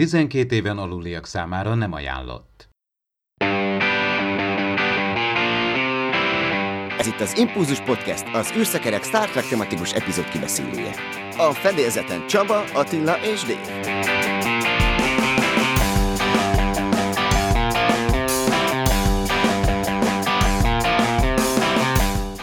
[0.00, 2.68] 12 éven aluliak számára nem ajánlott.
[6.98, 10.94] Ez itt az Impulzus Podcast, az űrszekerek Star Trek tematikus epizód kibeszélője.
[11.36, 13.98] A fedélzeten Csaba, Attila és Dave.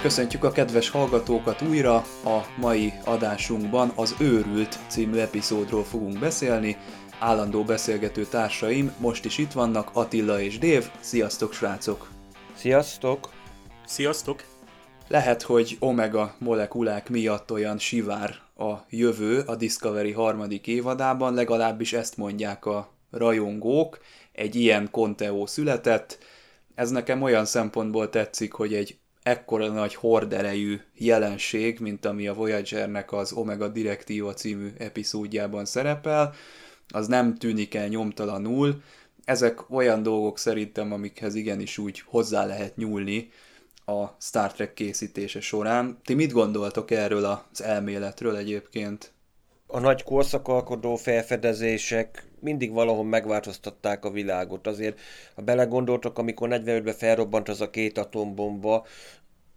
[0.01, 6.77] Köszöntjük a kedves hallgatókat újra, a mai adásunkban az Őrült című epizódról fogunk beszélni.
[7.19, 10.89] Állandó beszélgető társaim most is itt vannak, Attila és Dév.
[10.99, 12.09] Sziasztok srácok!
[12.55, 13.29] Sziasztok!
[13.85, 14.43] Sziasztok!
[15.07, 22.17] Lehet, hogy omega molekulák miatt olyan sivár a jövő a Discovery harmadik évadában, legalábbis ezt
[22.17, 23.99] mondják a rajongók.
[24.31, 26.17] Egy ilyen konteó született,
[26.75, 33.11] ez nekem olyan szempontból tetszik, hogy egy ekkora nagy horderejű jelenség, mint ami a Voyagernek
[33.11, 36.33] az Omega Direktíva című epizódjában szerepel,
[36.93, 38.81] az nem tűnik el nyomtalanul.
[39.25, 43.29] Ezek olyan dolgok szerintem, amikhez igenis úgy hozzá lehet nyúlni
[43.85, 45.97] a Star Trek készítése során.
[46.03, 49.11] Ti mit gondoltok erről az elméletről egyébként?
[49.67, 54.67] A nagy korszakalkodó felfedezések mindig valahol megváltoztatták a világot.
[54.67, 54.99] Azért,
[55.35, 58.85] ha belegondoltok, amikor 45-ben felrobbant az a két atombomba,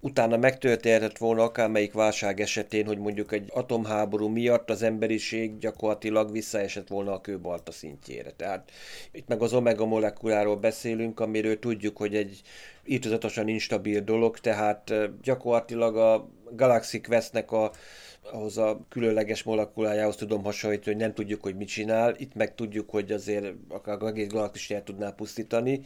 [0.00, 6.88] utána megtörténhetett volna akármelyik válság esetén, hogy mondjuk egy atomháború miatt az emberiség gyakorlatilag visszaesett
[6.88, 8.30] volna a kőbalta szintjére.
[8.30, 8.70] Tehát
[9.12, 12.40] itt meg az omega molekuláról beszélünk, amiről tudjuk, hogy egy
[12.84, 14.92] írtozatosan instabil dolog, tehát
[15.22, 17.70] gyakorlatilag a Galaxy Questnek a
[18.32, 22.90] ahhoz a különleges molekulájához tudom hasonlítani, hogy nem tudjuk, hogy mit csinál, itt meg tudjuk,
[22.90, 25.80] hogy azért akár egész galaxist el tudná pusztítani.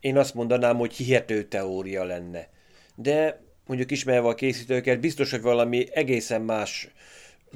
[0.00, 2.48] Én azt mondanám, hogy hihető teória lenne.
[2.94, 3.40] De
[3.72, 6.88] mondjuk ismerve a készítőket, biztos, hogy valami egészen más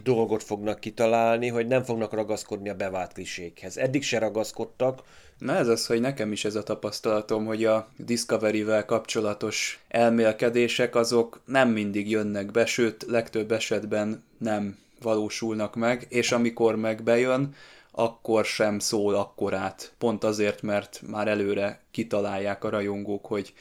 [0.02, 3.76] dolgot fognak kitalálni, hogy nem fognak ragaszkodni a bevált klisékhez.
[3.76, 5.02] Eddig se ragaszkodtak.
[5.38, 11.40] Na ez az, hogy nekem is ez a tapasztalatom, hogy a Discovery-vel kapcsolatos elmélkedések azok
[11.44, 17.54] nem mindig jönnek be, sőt legtöbb esetben nem valósulnak meg, és amikor meg bejön,
[17.90, 19.92] akkor sem szól akkorát.
[19.98, 23.54] Pont azért, mert már előre kitalálják a rajongók, hogy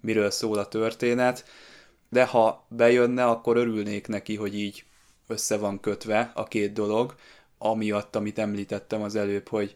[0.00, 1.44] miről szól a történet
[2.12, 4.84] de ha bejönne, akkor örülnék neki, hogy így
[5.26, 7.14] össze van kötve a két dolog,
[7.58, 9.74] amiatt, amit említettem az előbb, hogy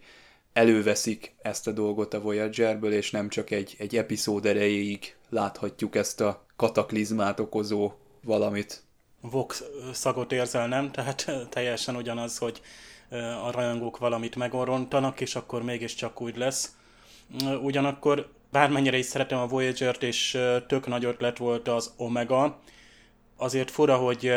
[0.53, 6.21] előveszik ezt a dolgot a Voyagerből, és nem csak egy, egy epizód erejéig láthatjuk ezt
[6.21, 7.93] a kataklizmát okozó
[8.23, 8.83] valamit.
[9.21, 10.91] Vox szagot érzel, nem?
[10.91, 12.61] Tehát teljesen ugyanaz, hogy
[13.45, 16.77] a rajongók valamit megorontanak, és akkor mégiscsak úgy lesz.
[17.63, 22.61] Ugyanakkor bármennyire is szeretem a Voyager-t, és tök nagy ötlet volt az Omega,
[23.37, 24.33] azért fura, hogy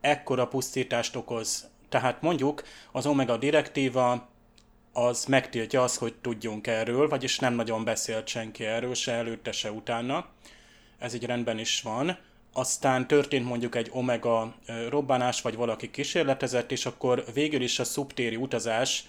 [0.00, 1.70] ekkora pusztítást okoz.
[1.88, 2.62] Tehát mondjuk
[2.92, 4.28] az Omega direktíva
[4.92, 9.70] az megtiltja azt, hogy tudjunk erről, vagyis nem nagyon beszélt senki erről, se előtte, se
[9.70, 10.26] utána.
[10.98, 12.18] Ez így rendben is van.
[12.52, 14.54] Aztán történt mondjuk egy omega
[14.88, 19.04] robbanás, vagy valaki kísérletezett, és akkor végül is a szubtéri utazás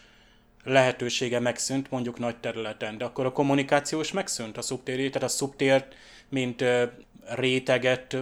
[0.64, 5.32] lehetősége megszűnt mondjuk nagy területen, de akkor a kommunikáció is megszűnt a szubtéri, tehát a
[5.32, 5.96] szubtért,
[6.30, 6.64] mint
[7.36, 8.18] réteget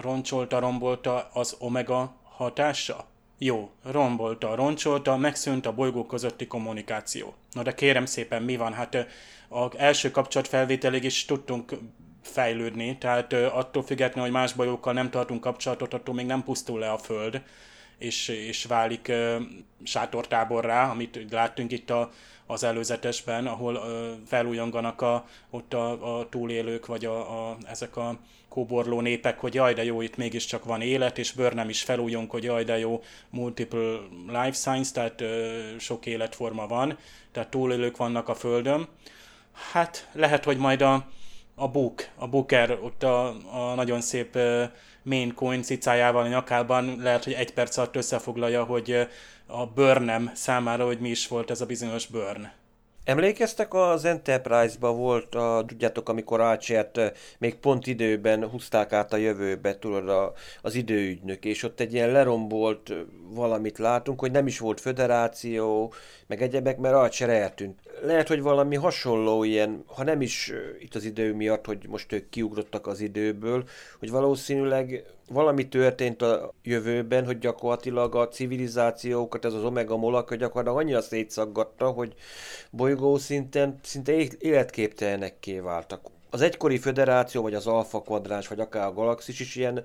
[0.00, 3.06] roncsolta, rombolta az omega hatása?
[3.38, 7.34] Jó, rombolta, roncsolta, megszűnt a bolygók közötti kommunikáció.
[7.52, 8.72] Na de kérem szépen, mi van?
[8.72, 9.06] Hát
[9.48, 11.72] az első kapcsolatfelvételig is tudtunk
[12.22, 16.90] fejlődni, tehát attól függetlenül, hogy más bolygókkal nem tartunk kapcsolatot, attól még nem pusztul le
[16.90, 17.42] a Föld
[17.98, 19.42] és, és válik uh,
[19.82, 22.10] sátortáborrá, amit láttunk itt a,
[22.46, 28.18] az előzetesben, ahol uh, felújonganak a, ott a, a túlélők, vagy a, a, ezek a
[28.48, 32.44] kóborló népek, hogy jaj, de jó, itt mégiscsak van élet, és nem is felújong, hogy
[32.44, 35.28] jaj, de jó, multiple life science, tehát uh,
[35.78, 36.98] sok életforma van,
[37.32, 38.88] tehát túlélők vannak a Földön.
[39.72, 41.06] Hát lehet, hogy majd a,
[41.54, 44.38] a Book, a Booker, ott a, a nagyon szép
[45.02, 49.08] main coin cicájával a nyakában, lehet, hogy egy perc alatt összefoglalja, hogy
[49.46, 52.61] a Burnham számára, hogy mi is volt ez a bizonyos Burn.
[53.04, 57.00] Emlékeztek, az Enterprise-ba volt, a, tudjátok, amikor Archert
[57.38, 60.32] még pont időben húzták át a jövőbe, tudod, a,
[60.62, 62.92] az időügynök, és ott egy ilyen lerombolt
[63.30, 65.92] valamit látunk, hogy nem is volt föderáció,
[66.26, 67.78] meg egyebek, mert Archer eltűnt.
[68.02, 72.28] Lehet, hogy valami hasonló ilyen, ha nem is itt az idő miatt, hogy most ők
[72.28, 73.64] kiugrottak az időből,
[73.98, 80.78] hogy valószínűleg valami történt a jövőben, hogy gyakorlatilag a civilizációkat, ez az omega molak, gyakorlatilag
[80.78, 82.14] annyira szétszaggatta, hogy
[82.70, 86.00] bolygó szinten szinte életképtelenekké váltak.
[86.30, 89.84] Az egykori föderáció, vagy az alfa kvadráns, vagy akár a galaxis is ilyen,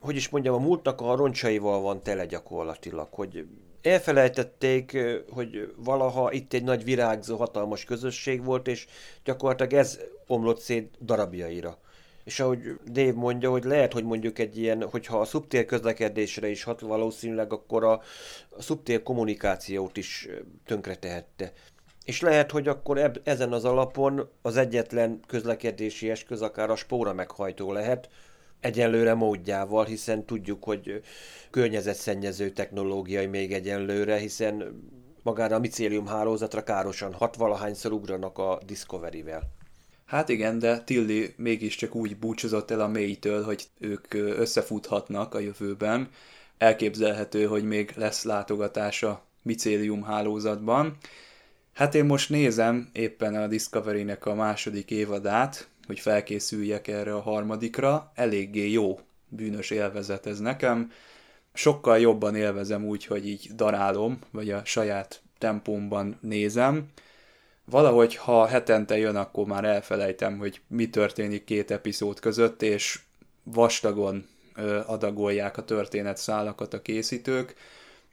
[0.00, 3.46] hogy is mondjam, a múltnak a roncsaival van tele gyakorlatilag, hogy
[3.82, 4.98] elfelejtették,
[5.30, 8.86] hogy valaha itt egy nagy virágzó, hatalmas közösség volt, és
[9.24, 11.78] gyakorlatilag ez omlott szét darabjaira.
[12.24, 12.58] És ahogy
[12.90, 17.52] Dave mondja, hogy lehet, hogy mondjuk egy ilyen, hogyha a szubtér közlekedésre is hat valószínűleg,
[17.52, 18.02] akkor a,
[18.48, 20.28] a szubtér kommunikációt is
[20.66, 21.52] tönkretehette.
[22.04, 27.12] És lehet, hogy akkor eb, ezen az alapon az egyetlen közlekedési eszköz akár a spóra
[27.12, 28.08] meghajtó lehet,
[28.60, 31.02] egyenlőre módjával, hiszen tudjuk, hogy
[31.50, 34.82] környezetszennyező technológiai még egyenlőre, hiszen
[35.22, 39.59] magára a micélium hálózatra károsan hat valahányszor ugranak a Discovery-vel.
[40.10, 46.08] Hát igen, de Tilly mégiscsak úgy búcsúzott el a mélytől, hogy ők összefuthatnak a jövőben.
[46.58, 50.96] Elképzelhető, hogy még lesz látogatása micélium hálózatban.
[51.72, 58.12] Hát én most nézem éppen a Discovery-nek a második évadát, hogy felkészüljek erre a harmadikra.
[58.14, 60.90] Eléggé jó bűnös élvezet ez nekem.
[61.52, 66.86] Sokkal jobban élvezem úgy, hogy így darálom, vagy a saját tempómban nézem.
[67.70, 73.00] Valahogy, ha hetente jön, akkor már elfelejtem, hogy mi történik két epizód között, és
[73.42, 74.28] vastagon
[74.86, 77.54] adagolják a történet szálakat a készítők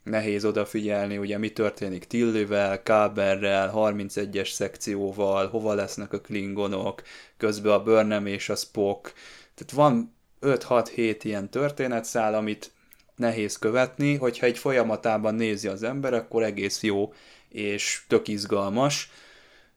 [0.03, 7.01] nehéz odafigyelni, ugye mi történik Tillivel, Káberrel, 31-es szekcióval, hova lesznek a klingonok,
[7.37, 9.13] közben a Burnham és a Spock.
[9.55, 12.71] Tehát van 5-6-7 ilyen történetszál, amit
[13.15, 17.13] nehéz követni, hogyha egy folyamatában nézi az ember, akkor egész jó
[17.49, 19.11] és tök izgalmas.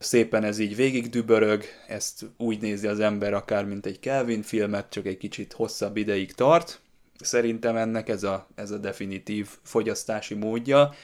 [0.02, 4.90] Szépen ez így végig dübörög, ezt úgy nézi az ember akár, mint egy Kelvin filmet,
[4.90, 6.80] csak egy kicsit hosszabb ideig tart,
[7.20, 10.94] Szerintem ennek ez a, ez a definitív fogyasztási módja.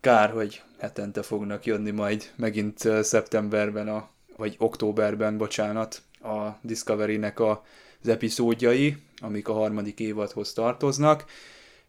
[0.00, 7.64] Kár, hogy hetente fognak jönni majd megint szeptemberben, a, vagy októberben, bocsánat, a Discovery-nek a,
[8.02, 11.24] az epizódjai, amik a harmadik évadhoz tartoznak,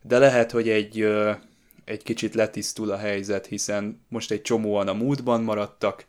[0.02, 1.08] de lehet, hogy egy,
[1.86, 6.06] egy kicsit letisztul a helyzet, hiszen most egy csomóan a múltban maradtak,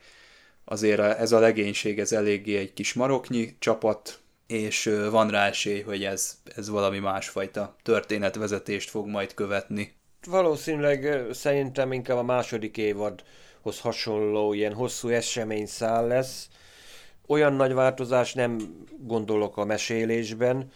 [0.68, 6.04] azért ez a legénység, ez eléggé egy kis maroknyi csapat, és van rá esély, hogy
[6.04, 9.96] ez, ez valami másfajta történetvezetést fog majd követni.
[10.26, 16.48] Valószínűleg szerintem inkább a második évadhoz hasonló ilyen hosszú eseményszál lesz.
[17.26, 18.58] Olyan nagy változás nem
[18.98, 20.70] gondolok a mesélésben.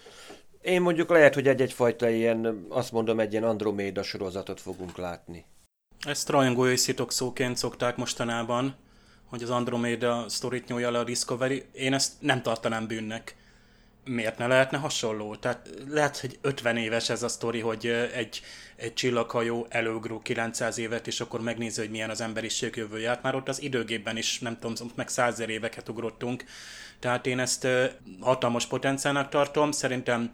[0.60, 5.44] Én mondjuk lehet, hogy egy egyfajta ilyen, azt mondom, egy ilyen Androméda sorozatot fogunk látni.
[6.06, 6.76] Ezt rajongói
[7.08, 8.76] szóként szokták mostanában,
[9.32, 11.64] hogy az Andromeda sztorit nyúlja le a Discovery.
[11.72, 13.36] Én ezt nem tartanám bűnnek
[14.04, 15.34] miért ne lehetne hasonló?
[15.36, 18.42] Tehát lehet, hogy 50 éves ez a sztori, hogy egy,
[18.76, 23.08] egy csillaghajó előgró 900 évet, és akkor megnézi, hogy milyen az emberiség jövője.
[23.08, 26.44] Hát már ott az időgépben is, nem tudom, meg 100 éveket ugrottunk.
[26.98, 27.66] Tehát én ezt
[28.20, 29.70] hatalmas potenciálnak tartom.
[29.70, 30.30] Szerintem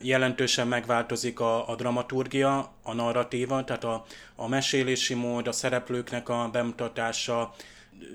[0.00, 4.04] jelentősen megváltozik a, a dramaturgia, a narratíva, tehát a,
[4.36, 7.54] a mesélési mód, a szereplőknek a bemutatása,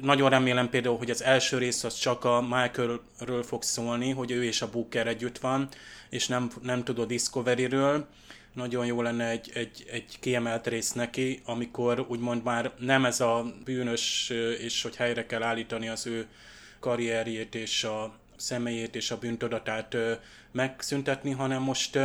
[0.02, 4.44] nagyon remélem például, hogy az első rész az csak a Michaelről fog szólni, hogy ő
[4.44, 5.70] és a Booker együtt van,
[6.10, 8.08] és nem, nem tud a Discovery-ről.
[8.54, 13.54] Nagyon jó lenne egy, egy, egy kiemelt rész neki, amikor úgymond már nem ez a
[13.64, 14.30] bűnös,
[14.60, 16.28] és hogy helyre kell állítani az ő
[16.80, 19.98] karrierjét és a személyét és a bűntudatát
[20.52, 22.00] megszüntetni, hanem most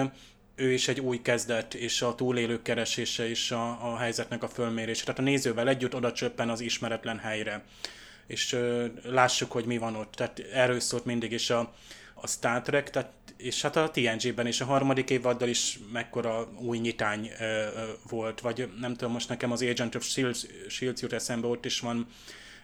[0.54, 5.04] ő is egy új kezdet, és a túlélők keresése és a, a helyzetnek a fölmérése.
[5.04, 7.64] Tehát a nézővel együtt oda csöppen az ismeretlen helyre.
[8.26, 10.12] És ö, lássuk, hogy mi van ott.
[10.12, 11.72] Tehát erről szólt mindig is a,
[12.14, 16.78] a Star Trek, tehát, és hát a TNG-ben is a harmadik évaddal is mekkora új
[16.78, 17.68] nyitány ö, ö,
[18.08, 21.80] volt, vagy nem tudom, most nekem az Agent of Shields, Shields jut eszembe, ott is
[21.80, 22.06] van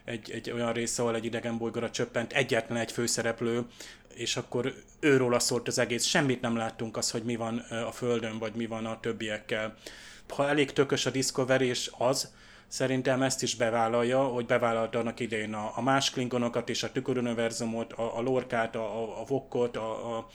[0.09, 3.67] egy, egy olyan része, ahol egy idegen bolygóra csöppent egyetlen egy főszereplő,
[4.15, 6.05] és akkor őról szólt az egész.
[6.05, 9.75] Semmit nem láttunk az, hogy mi van a Földön, vagy mi van a többiekkel.
[10.29, 12.33] Ha elég tökös a Discovery, és az,
[12.69, 17.93] szerintem ezt is bevállalja, hogy bevállalta annak idején a, a más klingonokat és a tüköruniverzumot,
[17.93, 20.29] a, a lorkát, a, a, a vokkot, a, a,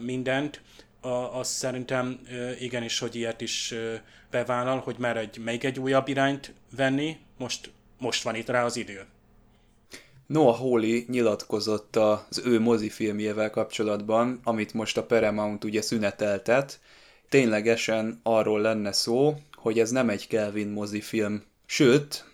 [0.00, 0.60] mindent,
[1.00, 2.20] a, azt szerintem
[2.58, 3.74] igenis, hogy ilyet is
[4.30, 8.76] bevállal, hogy mer egy, még egy újabb irányt venni, most, most van itt rá az
[8.76, 9.06] idő.
[10.26, 16.80] Noah Hawley nyilatkozott az ő mozifilmjével kapcsolatban, amit most a Paramount ugye szüneteltet.
[17.28, 22.24] Ténylegesen arról lenne szó, hogy ez nem egy Kelvin mozifilm, sőt,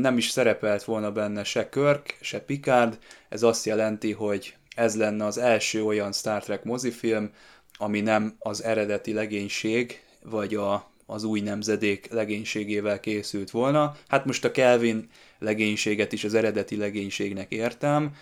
[0.00, 5.24] nem is szerepelt volna benne se Kirk, se Picard, ez azt jelenti, hogy ez lenne
[5.24, 7.30] az első olyan Star Trek mozifilm,
[7.78, 13.96] ami nem az eredeti legénység, vagy a, az új nemzedék legénységével készült volna.
[14.08, 15.08] Hát most a Kelvin
[15.38, 18.14] legénységet is az eredeti legénységnek értem,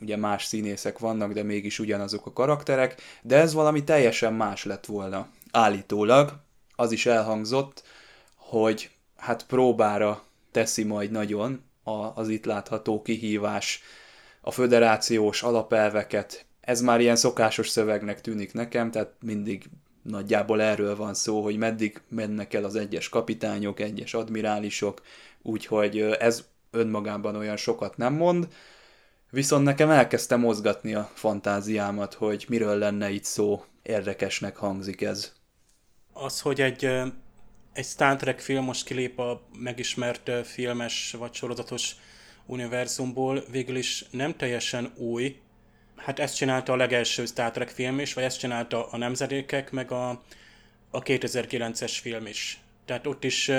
[0.00, 4.86] ugye más színészek vannak, de mégis ugyanazok a karakterek, de ez valami teljesen más lett
[4.86, 5.28] volna.
[5.50, 6.32] Állítólag
[6.76, 7.82] az is elhangzott,
[8.34, 11.62] hogy hát próbára teszi majd nagyon
[12.14, 13.82] az itt látható kihívás,
[14.40, 16.44] a föderációs alapelveket.
[16.60, 19.64] Ez már ilyen szokásos szövegnek tűnik nekem, tehát mindig
[20.08, 25.02] nagyjából erről van szó, hogy meddig mennek el az egyes kapitányok, egyes admirálisok,
[25.42, 28.48] úgyhogy ez önmagában olyan sokat nem mond,
[29.30, 35.32] viszont nekem elkezdte mozgatni a fantáziámat, hogy miről lenne itt szó, érdekesnek hangzik ez.
[36.12, 36.84] Az, hogy egy,
[37.72, 41.96] egy Star Trek film most kilép a megismert filmes vagy sorozatos
[42.46, 45.36] univerzumból, végül is nem teljesen új,
[45.98, 49.90] hát ezt csinálta a legelső Star Trek film is, vagy ezt csinálta a Nemzedékek, meg
[49.90, 50.08] a,
[50.90, 52.60] a 2009-es film is.
[52.84, 53.50] Tehát ott is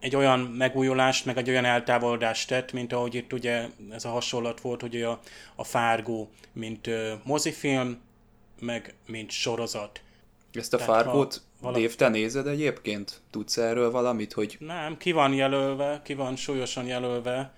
[0.00, 4.60] egy olyan megújulást, meg egy olyan eltávolodást tett, mint ahogy itt ugye ez a hasonlat
[4.60, 5.20] volt, hogy a,
[5.54, 8.00] a Fárgó, mint uh, mozifilm,
[8.60, 10.00] meg mint sorozat.
[10.52, 11.82] Ezt a Tehát Fárgót, valami...
[11.82, 13.20] Dave, te nézed egyébként?
[13.30, 14.56] Tudsz erről valamit, hogy...
[14.60, 17.54] Nem, ki van jelölve, ki van súlyosan jelölve,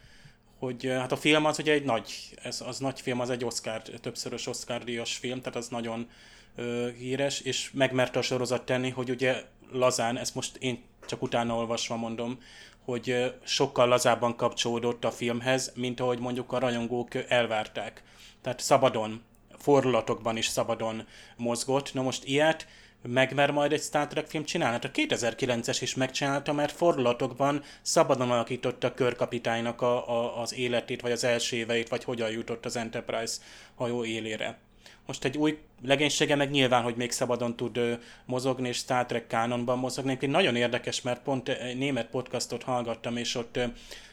[0.62, 3.83] hogy hát a film az ugye egy nagy, ez az nagy film, az egy Oscar,
[3.83, 6.09] többszörös Oscar díjas film, tehát az nagyon
[6.57, 9.42] ö, híres, és megmerte a sorozat tenni, hogy ugye
[9.73, 12.38] lazán, ezt most én csak utána olvasva mondom,
[12.85, 18.02] hogy sokkal lazábban kapcsolódott a filmhez, mint ahogy mondjuk a rajongók elvárták.
[18.42, 19.23] Tehát szabadon,
[19.59, 21.95] fordulatokban is szabadon mozgott.
[21.95, 22.66] Na most ilyet
[23.03, 24.73] megmer majd egy Star Trek film csinálni?
[24.73, 31.01] Hát a 2009-es is megcsinálta, mert fordulatokban szabadon alakította a körkapitánynak a, a, az életét,
[31.01, 33.37] vagy az első éveit, vagy hogyan jutott az Enterprise
[33.75, 34.59] hajó élére.
[35.07, 37.93] Most egy új legénysége meg nyilván, hogy még szabadon tud ö,
[38.25, 40.17] mozogni, és Star Trek kánonban mozogni.
[40.21, 43.65] Egy nagyon érdekes, mert pont egy német podcastot hallgattam, és ott, ö,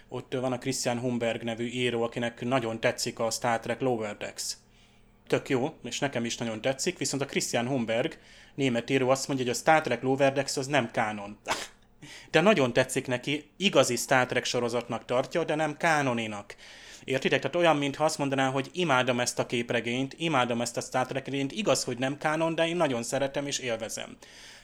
[0.08, 4.58] ott van a Christian Humberg nevű író, akinek nagyon tetszik a Star Trek Lower Decks.
[5.30, 8.18] Tök jó, és nekem is nagyon tetszik, viszont a Christian Humberg,
[8.56, 11.38] német író azt mondja, hogy a Star Trek Lower Decks az nem kánon.
[12.32, 16.56] De nagyon tetszik neki, igazi Star Trek sorozatnak tartja, de nem kánoninak.
[17.04, 17.42] Értitek?
[17.42, 21.26] Tehát olyan, mintha azt mondaná, hogy imádom ezt a képregényt, imádom ezt a Star Trek
[21.26, 24.18] regényt, igaz, hogy nem kánon, de én nagyon szeretem és élvezem.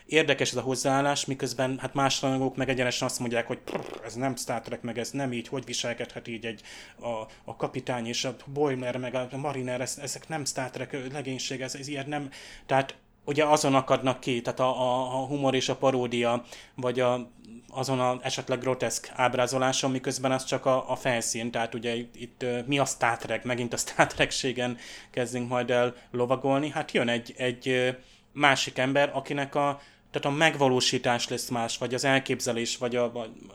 [0.05, 3.59] Érdekes ez a hozzáállás, miközben hát más rajongók meg egyenesen azt mondják, hogy
[4.05, 6.61] ez nem Star Trek, meg ez nem így, hogy viselkedhet így egy
[6.99, 7.07] a,
[7.43, 11.75] a kapitány és a Boiler, meg a Mariner, ez, ezek nem Star Trek legénység, ez,
[11.75, 12.29] ez ilyen nem.
[12.65, 12.95] Tehát
[13.25, 16.43] ugye azon akadnak ki, tehát a, a, a humor és a paródia,
[16.75, 17.29] vagy a,
[17.69, 22.45] azon a esetleg groteszk ábrázoláson, miközben az csak a, a felszín, tehát ugye itt, itt
[22.65, 24.77] mi a Star Trek, megint a Star Trek-ségen
[25.11, 27.95] kezdünk majd el lovagolni, hát jön egy, egy
[28.31, 29.81] másik ember, akinek a,
[30.15, 33.03] tehát a megvalósítás lesz más, vagy az elképzelés, vagy a,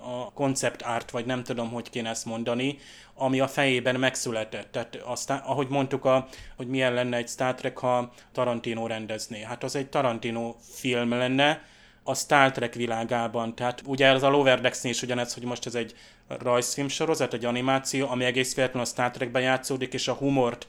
[0.01, 2.79] a concept art, vagy nem tudom, hogy kéne ezt mondani,
[3.15, 4.73] ami a fejében megszületett.
[4.73, 9.43] Tehát aztán, ahogy mondtuk, a, hogy milyen lenne egy Star Trek, ha Tarantino rendezné.
[9.43, 11.63] Hát az egy Tarantino film lenne,
[12.03, 13.55] a Star Trek világában.
[13.55, 15.95] Tehát ugye ez a Lower Decks is ugyanez, hogy most ez egy
[16.29, 20.67] rajzfilm sorozat, egy animáció, ami egész véletlenül a Star Trekben játszódik, és a humort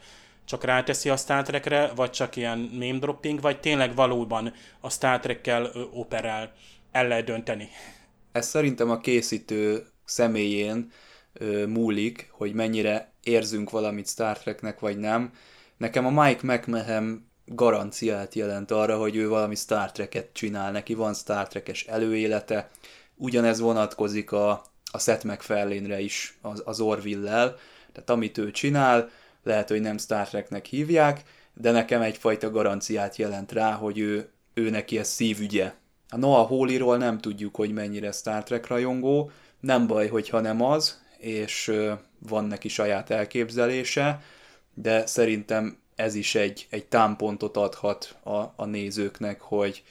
[0.51, 5.19] csak ráteszi a Star Trekre, vagy csak ilyen name dropping, vagy tényleg valóban a Star
[5.19, 6.53] Trekkel operál.
[6.91, 7.69] El lehet dönteni.
[8.31, 10.91] Ez szerintem a készítő személyén
[11.67, 15.31] múlik, hogy mennyire érzünk valamit Star Treknek, vagy nem.
[15.77, 21.13] Nekem a Mike McMahon garanciát jelent arra, hogy ő valami Star Trek-et csinál, neki van
[21.13, 22.69] Star Trek-es előélete,
[23.15, 24.49] ugyanez vonatkozik a,
[24.91, 27.57] a Seth MacFarlane-re is az, az Orville-lel,
[27.91, 29.09] tehát amit ő csinál,
[29.43, 31.21] lehet, hogy nem Star Treknek hívják,
[31.53, 35.73] de nekem egyfajta garanciát jelent rá, hogy ő, ő neki ez szívügye.
[36.09, 41.01] A Noah Hawley-ról nem tudjuk, hogy mennyire Star Trek rajongó, nem baj, hogyha nem az,
[41.17, 41.71] és
[42.19, 44.21] van neki saját elképzelése,
[44.73, 49.83] de szerintem ez is egy, egy támpontot adhat a, a nézőknek, hogy,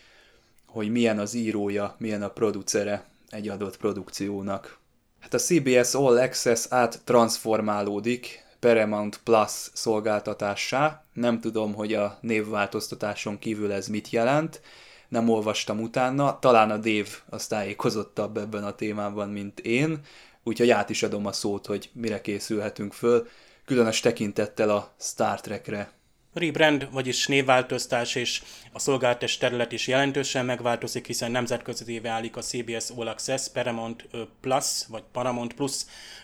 [0.66, 4.78] hogy milyen az írója, milyen a producere egy adott produkciónak.
[5.20, 11.04] Hát a CBS All Access át transformálódik Paramount Plus szolgáltatássá.
[11.12, 14.60] Nem tudom, hogy a névváltoztatáson kívül ez mit jelent,
[15.08, 20.00] nem olvastam utána, talán a Dave az tájékozottabb ebben a témában, mint én,
[20.42, 23.28] úgyhogy át is adom a szót, hogy mire készülhetünk föl,
[23.64, 25.92] különös tekintettel a Star Trekre.
[26.32, 32.90] Rebrand, vagyis névváltoztás és a szolgáltatás terület is jelentősen megváltozik, hiszen nemzetközi válik a CBS
[32.96, 34.08] All Access Paramount
[34.40, 35.72] Plus, vagy Paramount Plus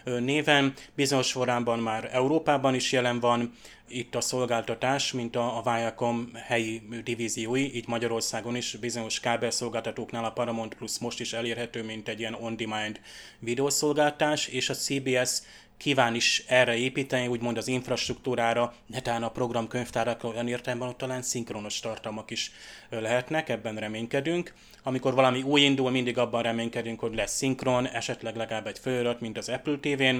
[0.04, 0.75] néven.
[0.94, 3.54] Bizonyos forrában már Európában is jelen van
[3.88, 10.32] itt a szolgáltatás, mint a, a Viacom helyi divíziói, így Magyarországon is bizonyos kábelszolgáltatóknál a
[10.32, 13.00] Paramount Plus most is elérhető, mint egy ilyen on-demand
[13.38, 15.42] videószolgáltás, és a CBS
[15.76, 21.80] kíván is erre építeni, úgymond az infrastruktúrára, netán a programkönyvtárak olyan értelemben, hogy talán szinkronos
[21.80, 22.50] tartalmak is
[22.90, 24.54] lehetnek, ebben reménykedünk.
[24.83, 29.38] Amikor valami új indul, mindig abban reménykedünk, hogy lesz szinkron, esetleg legalább egy felirat, mint
[29.38, 30.16] az Apple TV-n.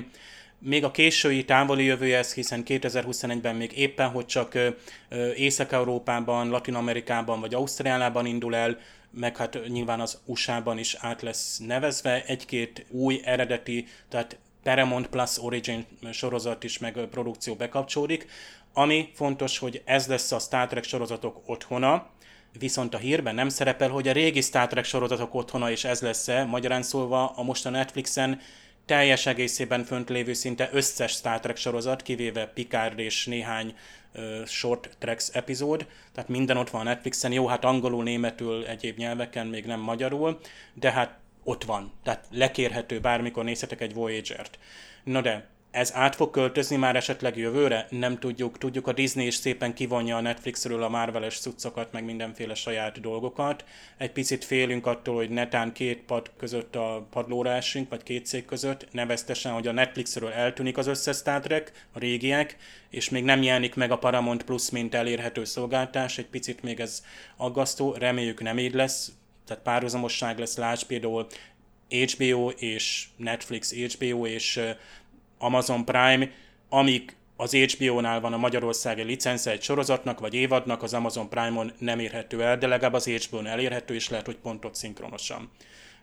[0.59, 4.59] Még a késői távoli jövő ez, hiszen 2021-ben még éppen, hogy csak
[5.37, 8.79] Észak-Európában, Latin-Amerikában vagy Ausztráliában indul el,
[9.11, 15.39] meg hát nyilván az USA-ban is át lesz nevezve, egy-két új eredeti, tehát Paramount Plus
[15.39, 18.27] Origin sorozat is meg produkció bekapcsolódik,
[18.73, 22.07] ami fontos, hogy ez lesz a Star Trek sorozatok otthona,
[22.59, 26.45] viszont a hírben nem szerepel, hogy a régi Star Trek sorozatok otthona is ez lesz-e,
[26.45, 28.41] magyarán szólva a most a Netflixen
[28.87, 33.75] teljes egészében fönt lévő szinte összes Star Trek sorozat, kivéve Picard és néhány
[34.47, 39.47] Short Treks epizód, tehát minden ott van a Netflixen, jó, hát angolul, németül, egyéb nyelveken,
[39.47, 40.39] még nem magyarul,
[40.75, 41.93] de hát ott van.
[42.03, 44.59] Tehát lekérhető, bármikor nézhetek egy Voyager-t.
[45.05, 47.87] No de, ez át fog költözni már esetleg jövőre?
[47.91, 48.59] Nem tudjuk.
[48.59, 53.65] Tudjuk, a Disney is szépen kivonja a Netflixről a Marveles cuccokat, meg mindenféle saját dolgokat.
[53.99, 58.45] Egy picit félünk attól, hogy netán két pad között a padlóra esünk, vagy két cég
[58.45, 62.57] között, neveztesen, hogy a Netflixről eltűnik az összes Star Trek, a régiek,
[62.91, 66.19] és még nem jelenik meg a Paramount Plus, mint elérhető szolgáltás.
[66.19, 67.05] Egy picit még ez
[67.37, 69.13] aggasztó, reméljük nem így lesz,
[69.47, 71.27] tehát párhuzamosság lesz, láss például
[71.89, 74.61] HBO és Netflix, HBO és
[75.39, 76.31] Amazon Prime,
[76.69, 81.99] amíg az HBO-nál van a magyarországi licence egy sorozatnak vagy évadnak, az Amazon Prime-on nem
[81.99, 85.51] érhető el, de legalább az HBO-n elérhető, és lehet, hogy pont ott szinkronosan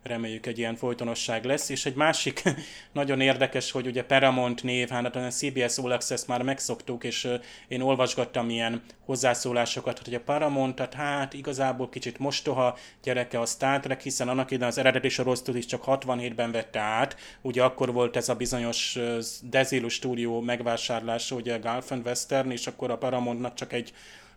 [0.04, 1.70] reméljük egy ilyen folytonosság lesz.
[1.70, 2.44] És egy másik
[2.92, 7.28] nagyon érdekes, hogy ugye Paramount név, hát a CBS All Access már megszoktuk, és
[7.68, 13.80] én olvasgattam ilyen hozzászólásokat, hogy a Paramount, tehát hát igazából kicsit mostoha gyereke a Star
[13.80, 18.16] Trek, hiszen annak idején az eredeti sorozatot is csak 67-ben vette át, ugye akkor volt
[18.16, 19.00] ez a bizonyos
[19.42, 23.94] Dezilu stúdió megvásárlása, ugye Gulf Western, és akkor a Paramountnak csak egy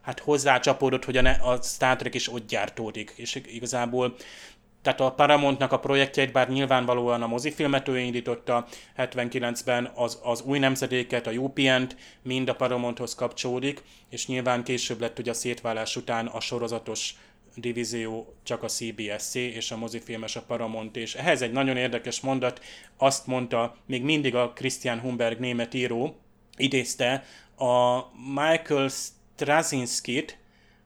[0.06, 4.16] hát hozzácsapódott, hogy a, ne, a Star Trek is ott gyártódik, és igazából
[4.86, 8.66] tehát a Paramountnak a projektjeit, bár nyilvánvalóan a mozifilmet ő indította
[8.96, 15.18] 79-ben, az, az új nemzedéket, a UPN-t mind a Paramounthoz kapcsolódik, és nyilván később lett
[15.18, 17.14] ugye a szétválás után a sorozatos
[17.54, 22.60] divízió csak a CBSC, és a mozifilmes a Paramount, és ehhez egy nagyon érdekes mondat,
[22.96, 26.16] azt mondta még mindig a Christian Humberg német író,
[26.56, 27.24] idézte
[27.56, 28.00] a
[28.34, 30.38] Michael Straczynskit,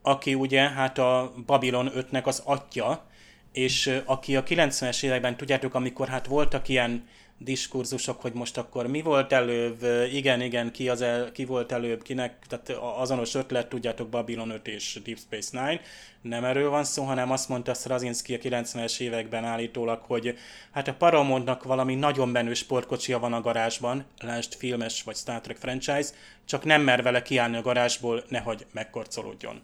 [0.02, 3.08] aki ugye hát a Babylon 5-nek az atya,
[3.52, 7.08] és aki a 90-es években, tudjátok, amikor hát voltak ilyen
[7.42, 9.82] diskurzusok, hogy most akkor mi volt előbb,
[10.12, 14.68] igen, igen, ki, az el, ki volt előbb, kinek, tehát azonos ötlet, tudjátok, Babylon 5
[14.68, 15.80] és Deep Space Nine,
[16.20, 20.38] nem erről van szó, hanem azt mondta Straczynski a 90-es években állítólag, hogy
[20.70, 25.56] hát a Paramountnak valami nagyon menő sportkocsia van a garázsban, lásd filmes vagy Star Trek
[25.56, 26.10] franchise,
[26.44, 29.62] csak nem mer vele kiállni a garázsból, nehogy megkorcolódjon.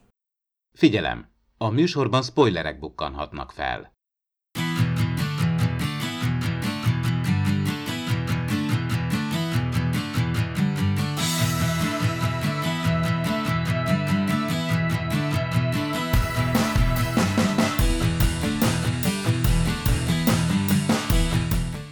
[0.79, 1.36] Figyelem!
[1.59, 3.96] A műsorban spoilerek bukkanhatnak fel.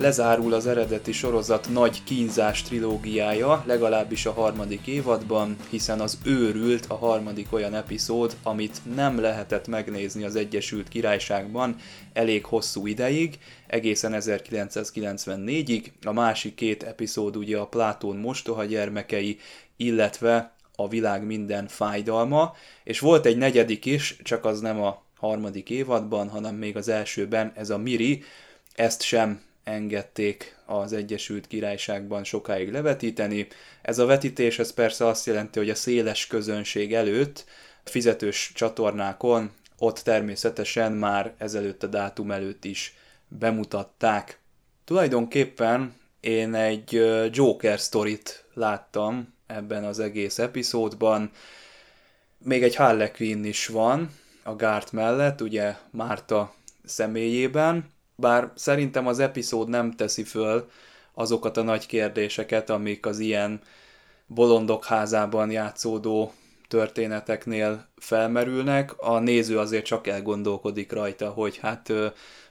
[0.05, 6.95] Lezárul az eredeti sorozat nagy kínzás trilógiája, legalábbis a harmadik évadban, hiszen az őrült a
[6.95, 11.77] harmadik olyan epizód, amit nem lehetett megnézni az Egyesült Királyságban
[12.13, 15.85] elég hosszú ideig, egészen 1994-ig.
[16.03, 19.39] A másik két epizód ugye a Plátón mostoha gyermekei,
[19.77, 25.71] illetve a világ minden fájdalma, és volt egy negyedik is, csak az nem a harmadik
[25.71, 28.23] évadban, hanem még az elsőben, ez a Miri,
[28.75, 33.47] ezt sem engedték az Egyesült Királyságban sokáig levetíteni.
[33.83, 37.45] Ez a vetítés ez persze azt jelenti, hogy a széles közönség előtt,
[37.85, 42.95] fizetős csatornákon, ott természetesen már ezelőtt a dátum előtt is
[43.29, 44.39] bemutatták.
[44.85, 46.93] Tulajdonképpen én egy
[47.31, 51.31] Joker sztorit láttam ebben az egész epizódban.
[52.39, 54.11] Még egy Harley Quinn is van
[54.43, 60.69] a Gárt mellett, ugye Márta személyében, bár szerintem az epizód nem teszi föl
[61.15, 63.61] azokat a nagy kérdéseket, amik az ilyen
[64.27, 66.33] bolondok házában játszódó
[66.69, 68.93] történeteknél felmerülnek.
[68.97, 71.93] A néző azért csak elgondolkodik rajta, hogy hát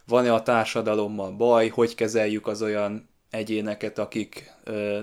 [0.07, 4.51] van-e a társadalommal baj, hogy kezeljük az olyan egyéneket, akik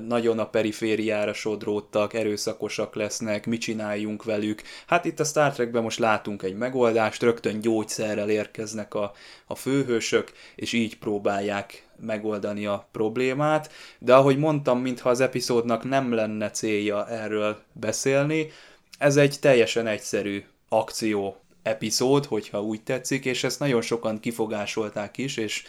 [0.06, 4.62] nagyon a perifériára sodródtak, erőszakosak lesznek, mit csináljunk velük.
[4.86, 9.12] Hát itt a Star Trekben most látunk egy megoldást, rögtön gyógyszerrel érkeznek a,
[9.46, 16.12] a főhősök, és így próbálják megoldani a problémát, de ahogy mondtam, mintha az epizódnak nem
[16.12, 18.50] lenne célja erről beszélni,
[18.98, 25.36] ez egy teljesen egyszerű akció epizód, hogyha úgy tetszik, és ezt nagyon sokan kifogásolták is,
[25.36, 25.64] és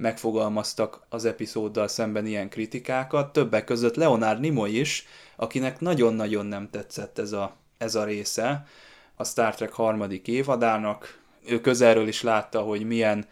[0.00, 7.18] megfogalmaztak az epizóddal szemben ilyen kritikákat, többek között Leonard Nimoy is, akinek nagyon-nagyon nem tetszett
[7.18, 8.66] ez a, ez a része
[9.14, 11.18] a Star Trek harmadik évadának.
[11.46, 13.26] Ő közelről is látta, hogy milyen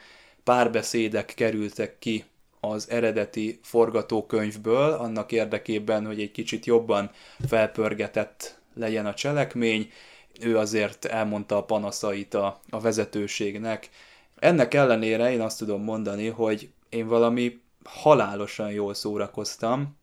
[0.44, 2.24] párbeszédek kerültek ki
[2.60, 7.10] az eredeti forgatókönyvből, annak érdekében, hogy egy kicsit jobban
[7.48, 9.90] felpörgetett legyen a cselekmény.
[10.40, 13.88] Ő azért elmondta a panaszait a, a vezetőségnek,
[14.40, 19.96] ennek ellenére én azt tudom mondani, hogy én valami halálosan jól szórakoztam,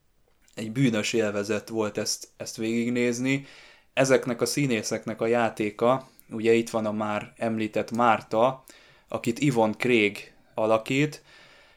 [0.55, 3.45] egy bűnös élvezet volt ezt, ezt végignézni.
[3.93, 8.63] Ezeknek a színészeknek a játéka, ugye itt van a már említett Márta,
[9.07, 11.23] akit Ivon Craig alakít,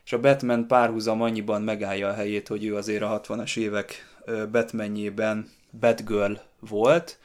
[0.05, 4.19] és a Batman párhuzam annyiban megállja a helyét, hogy ő azért a 60-as évek
[4.51, 7.19] Batmanjében Batgirl volt,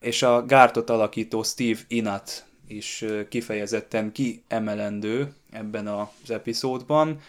[0.00, 7.20] és a Gártot alakító Steve Inat is kifejezetten kiemelendő ebben az epizódban.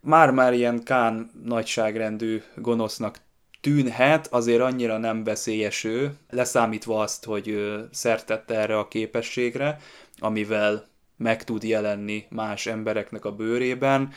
[0.00, 3.18] Már-már ilyen Kán nagyságrendű gonosznak
[3.60, 9.78] tűnhet, azért annyira nem veszélyes ő, leszámítva azt, hogy szertette erre a képességre,
[10.18, 14.12] amivel meg tud jelenni más embereknek a bőrében,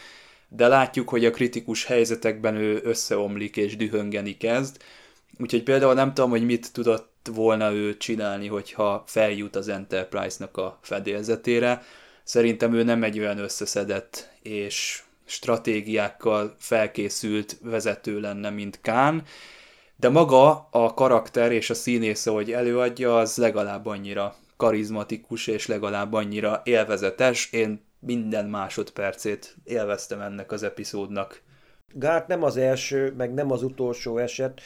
[0.47, 4.77] de látjuk, hogy a kritikus helyzetekben ő összeomlik és dühöngeni kezd,
[5.39, 10.79] úgyhogy például nem tudom, hogy mit tudott volna ő csinálni, hogyha feljut az Enterprise-nak a
[10.81, 11.81] fedélzetére.
[12.23, 19.23] Szerintem ő nem egy olyan összeszedett és stratégiákkal felkészült vezető lenne, mint Kán,
[19.95, 26.13] de maga a karakter és a színésze, hogy előadja, az legalább annyira karizmatikus és legalább
[26.13, 27.51] annyira élvezetes.
[27.51, 31.41] Én minden másodpercét élveztem ennek az epizódnak.
[31.93, 34.61] Gárt nem az első, meg nem az utolsó eset,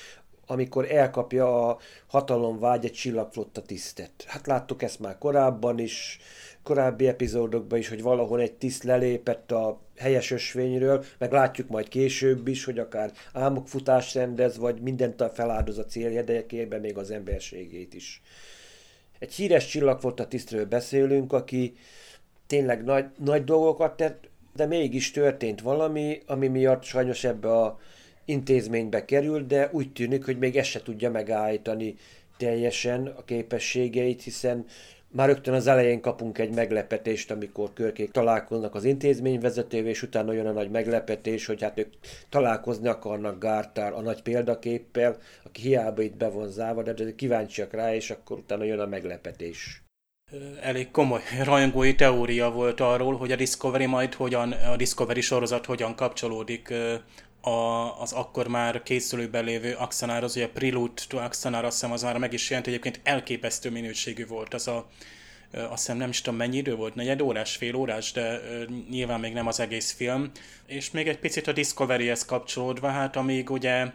[0.50, 4.12] amikor elkapja a hatalomvágy egy csillagflotta tisztet.
[4.28, 6.20] Hát láttuk ezt már korábban is,
[6.64, 12.48] korábbi epizódokban is, hogy valahol egy tiszt lelépett a helyes ösvényről, meg látjuk majd később
[12.48, 18.22] is, hogy akár álmokfutást rendez, vagy mindent feláldoz a cél érdekében, még az emberségét is.
[19.20, 21.76] Egy híres csillagflotta tisztről beszélünk, aki
[22.48, 27.80] tényleg nagy, nagy dolgokat tett, de mégis történt valami, ami miatt sajnos ebbe a
[28.30, 31.96] intézménybe kerül, de úgy tűnik, hogy még ezt se tudja megállítani
[32.38, 34.66] teljesen a képességeit, hiszen
[35.12, 40.48] már rögtön az elején kapunk egy meglepetést, amikor körkék találkoznak az intézményvezetővel, és utána jön
[40.48, 41.94] a nagy meglepetés, hogy hát ők
[42.30, 47.96] találkozni akarnak Gártár a nagy példaképpel, aki hiába itt be van zárva, de kíváncsiak rá,
[47.96, 49.84] és akkor utána jön a meglepetés.
[50.62, 55.96] Elég komoly rajongói teória volt arról, hogy a Discovery majd hogyan, a Discovery sorozat hogyan
[55.96, 56.74] kapcsolódik
[57.42, 62.02] a, az akkor már készülőben lévő Axanár, az ugye Prelude to Axanar, azt hiszem az
[62.02, 64.88] már meg is jelent, egyébként elképesztő minőségű volt az a
[65.52, 68.42] azt hiszem nem is tudom mennyi idő volt, negyed órás, fél órás, de
[68.90, 70.32] nyilván még nem az egész film.
[70.66, 73.86] És még egy picit a Discovery-hez kapcsolódva, hát amíg ugye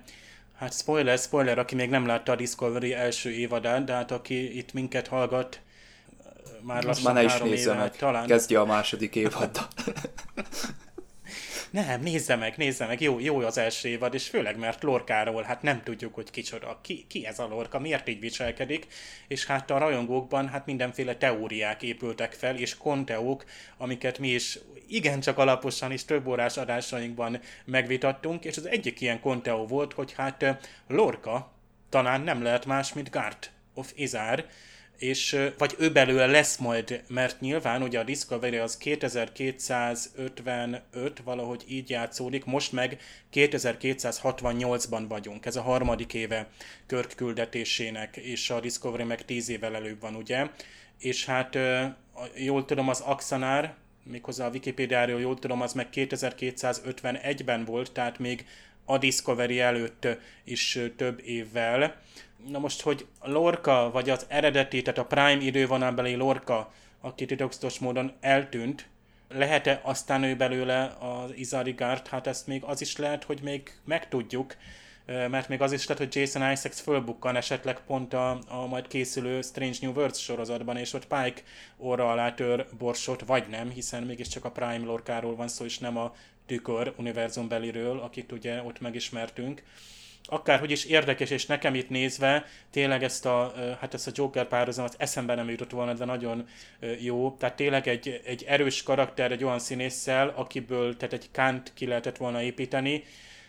[0.59, 4.73] Hát spoiler, spoiler, aki még nem látta a Discovery első évadát, de hát aki itt
[4.73, 5.61] minket hallgat,
[6.61, 7.97] már lassan már ne is nézze meg.
[7.97, 8.27] talán.
[8.27, 9.69] Kezdje a második évaddal.
[11.71, 15.63] nem, nézze meg, nézze meg, jó, jó az első évad, és főleg mert Lorkáról, hát
[15.63, 18.87] nem tudjuk, hogy kicsoda, ki, ki ez a Lorka, miért így viselkedik,
[19.29, 23.45] és hát a rajongókban hát mindenféle teóriák épültek fel, és konteók,
[23.77, 29.67] amiket mi is igencsak alaposan is több órás adásainkban megvitattunk, és az egyik ilyen konteó
[29.67, 30.45] volt, hogy hát
[30.89, 31.53] Lorka
[31.89, 34.47] talán nem lehet más, mint Gart of Izar,
[34.99, 41.91] és vagy ő belőle lesz majd, mert nyilván ugye a Discovery az 2255, valahogy így
[41.91, 42.99] játszódik, most meg
[43.33, 46.49] 2268-ban vagyunk, ez a harmadik éve
[46.87, 50.47] Körk küldetésének, és a Discovery meg 10 évvel előbb van, ugye,
[50.99, 51.59] és hát
[52.35, 58.45] jól tudom az Axanár, méghozzá a Wikipédiáról jól tudom, az meg 2251-ben volt, tehát még
[58.85, 60.07] a Discovery előtt
[60.45, 62.03] is több évvel,
[62.49, 68.13] Na most, hogy Lorca, vagy az eredeti, tehát a Prime idővonalbeli Lorca, aki titokzatos módon
[68.21, 68.89] eltűnt,
[69.29, 72.07] lehet-e aztán ő belőle az Izarigard?
[72.07, 74.57] Hát ezt még az is lehet, hogy még megtudjuk,
[75.07, 79.43] mert még az is lehet, hogy Jason Isaacs fölbukkan esetleg pont a, a majd készülő
[79.43, 81.43] Strange New Worlds sorozatban, és ott Pike
[81.77, 85.97] orra alá tör borsot, vagy nem, hiszen mégiscsak a Prime lorkáról van szó, és nem
[85.97, 86.15] a
[86.47, 89.63] tükör univerzum beliről, akit ugye ott megismertünk.
[90.27, 94.95] Akárhogy is érdekes, és nekem itt nézve tényleg ezt a, hát ezt a Joker párhuzamot
[94.99, 96.49] eszembe nem jutott volna, de nagyon
[97.01, 97.37] jó.
[97.39, 102.17] Tehát tényleg egy, egy erős karakter, egy olyan színésszel, akiből tehát egy kánt ki lehetett
[102.17, 103.05] volna építeni.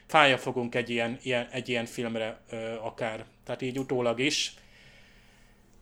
[0.06, 2.40] Fája fogunk egy ilyen, ilyen, egy ilyen filmre
[2.82, 3.26] akár.
[3.44, 4.54] Tehát így utólag is.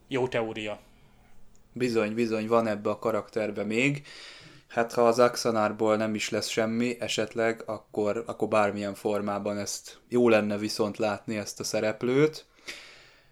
[0.07, 0.79] Jó teória.
[1.71, 4.05] Bizony, bizony, van ebbe a karakterbe még.
[4.73, 10.29] Hát ha az Axanárból nem is lesz semmi esetleg, akkor, akkor bármilyen formában ezt jó
[10.29, 12.45] lenne viszont látni ezt a szereplőt.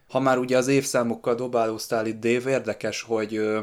[0.09, 3.61] Ha már ugye az évszámokkal dobálóztál itt, Dave, érdekes, hogy ö,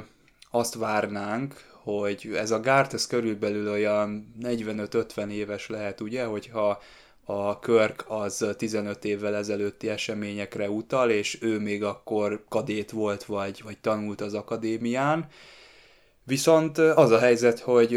[0.51, 6.83] azt várnánk, hogy ez a Gárt, ez körülbelül olyan 45-50 éves lehet, ugye, hogyha
[7.25, 13.63] a Körk az 15 évvel ezelőtti eseményekre utal, és ő még akkor kadét volt, vagy,
[13.65, 15.29] vagy tanult az akadémián.
[16.29, 17.97] Viszont az a helyzet, hogy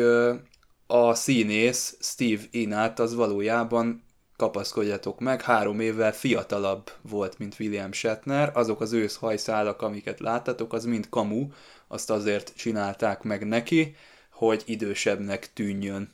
[0.88, 4.04] a színész Steve Inát az valójában
[4.36, 8.52] kapaszkodjatok meg, három évvel fiatalabb volt, mint William Shatner.
[8.54, 11.48] Azok az ősz hajszálak, amiket láttatok, az mind kamu,
[11.88, 13.96] azt azért csinálták meg neki,
[14.32, 16.14] hogy idősebbnek tűnjön.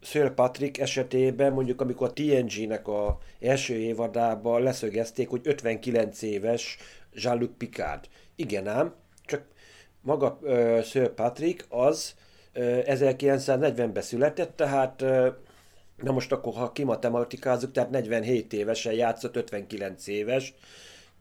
[0.00, 6.78] Sir Patrick esetében mondjuk amikor a TNG-nek a első évadában leszögezték, hogy 59 éves
[7.12, 8.08] Jean-Luc Picard.
[8.36, 8.94] Igen ám,
[10.00, 12.14] maga uh, Sir Patrick az
[12.54, 15.26] uh, 1940-ben született, tehát uh,
[15.96, 20.54] na most akkor, ha kimatematikázzuk, tehát 47 évesen játszott, 59 éves.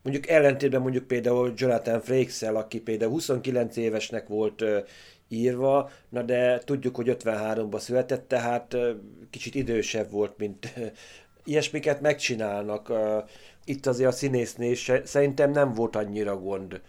[0.04, 4.78] Mondjuk ellentétben mondjuk például Jonathan frakes aki például 29 évesnek volt uh,
[5.30, 8.78] írva, na de tudjuk, hogy 53-ban született, tehát
[9.30, 10.74] kicsit idősebb volt, mint
[11.44, 12.92] ilyesmiket megcsinálnak.
[13.66, 16.82] Itt azért a színésznél szerintem nem volt annyira gond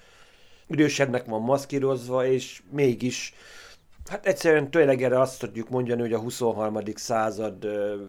[0.68, 3.34] idősebbnek van maszkírozva, és mégis,
[4.10, 6.78] hát egyszerűen tényleg erre azt tudjuk mondani, hogy a 23.
[6.94, 8.04] század ö,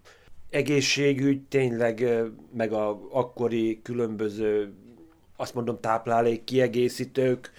[0.50, 2.08] egészségügy tényleg,
[2.54, 4.74] meg a akkori különböző,
[5.38, 7.52] azt mondom, táplálék kiegészítők,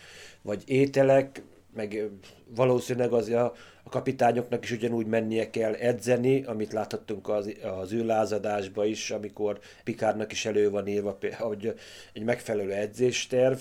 [0.43, 1.43] vagy ételek,
[1.75, 2.11] meg
[2.55, 3.53] valószínűleg az a,
[3.91, 10.47] kapitányoknak is ugyanúgy mennie kell edzeni, amit láthattunk az, az űrlázadásban is, amikor Pikárnak is
[10.47, 11.75] elő van írva, hogy
[12.13, 13.59] egy megfelelő edzésterv,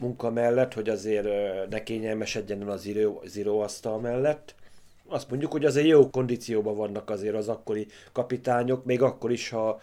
[0.00, 1.28] munka mellett, hogy azért
[1.70, 4.54] ne kényelmesedjen az író, az íróasztal mellett.
[5.06, 9.80] Azt mondjuk, hogy azért jó kondícióban vannak azért az akkori kapitányok, még akkor is, ha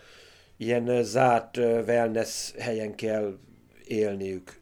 [0.58, 3.38] ilyen zárt wellness helyen kell
[3.88, 4.60] élniük.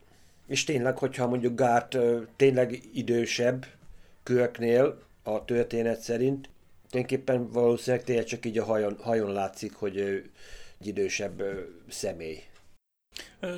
[0.47, 1.97] És tényleg, hogyha mondjuk Gárt
[2.35, 3.65] tényleg idősebb
[4.23, 6.49] kőknél a történet szerint,
[6.89, 9.97] tulajdonképpen valószínűleg tényleg csak így a hajon, hajon látszik, hogy
[10.79, 11.43] egy idősebb
[11.89, 12.43] személy.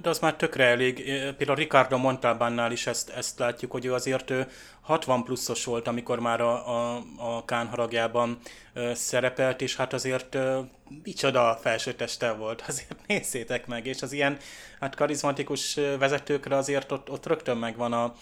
[0.02, 1.04] De az már tökre elég.
[1.38, 4.34] Például Ricardo Montalbannál is ezt, ezt látjuk, hogy ő azért
[4.82, 8.40] 60 pluszos volt, amikor már a, a, a Kán haragjában
[8.94, 10.38] szerepelt, és hát azért
[11.04, 14.38] micsoda felsőteste volt, azért nézzétek meg, és az ilyen
[14.80, 18.14] hát karizmatikus vezetőkre azért ott, ott rögtön megvan a,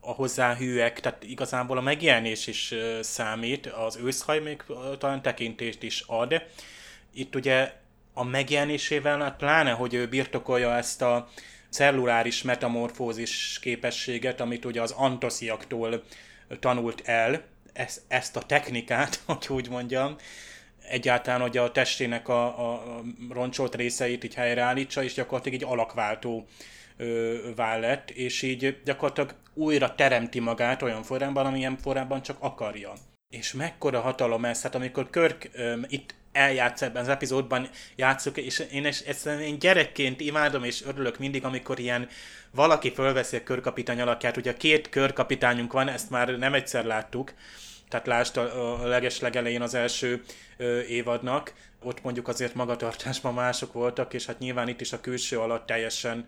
[0.00, 4.62] a hozzáhűek, tehát igazából a megjelenés is számít, az őszhaj még
[4.98, 6.42] talán tekintést is ad.
[7.12, 7.72] Itt ugye
[8.12, 11.28] a megjelenésével, hát pláne, hogy ő birtokolja ezt a
[11.70, 16.02] celluláris metamorfózis képességet, amit ugye az antosziaktól
[16.60, 17.42] tanult el,
[17.72, 20.16] ezt, ezt a technikát, hogy úgy mondjam,
[20.88, 26.46] egyáltalán, hogy a testének a, a roncsolt részeit így helyreállítsa, és gyakorlatilag egy alakváltó
[26.96, 32.92] ö, lett, és így gyakorlatilag újra teremti magát olyan formában, amilyen formában csak akarja.
[33.28, 35.50] És mekkora hatalom ez, hát amikor Körk
[35.88, 41.44] itt eljátsz ebben az epizódban játszok, és én, ezt én gyerekként imádom, és örülök mindig,
[41.44, 42.08] amikor ilyen
[42.50, 44.36] valaki fölveszi a körkapitány alakját.
[44.36, 47.32] Ugye két körkapitányunk van, ezt már nem egyszer láttuk,
[47.88, 50.22] tehát lásd a, a leges legelején az első
[50.56, 55.38] ö, évadnak, ott mondjuk azért magatartásban mások voltak, és hát nyilván itt is a külső
[55.38, 56.26] alatt teljesen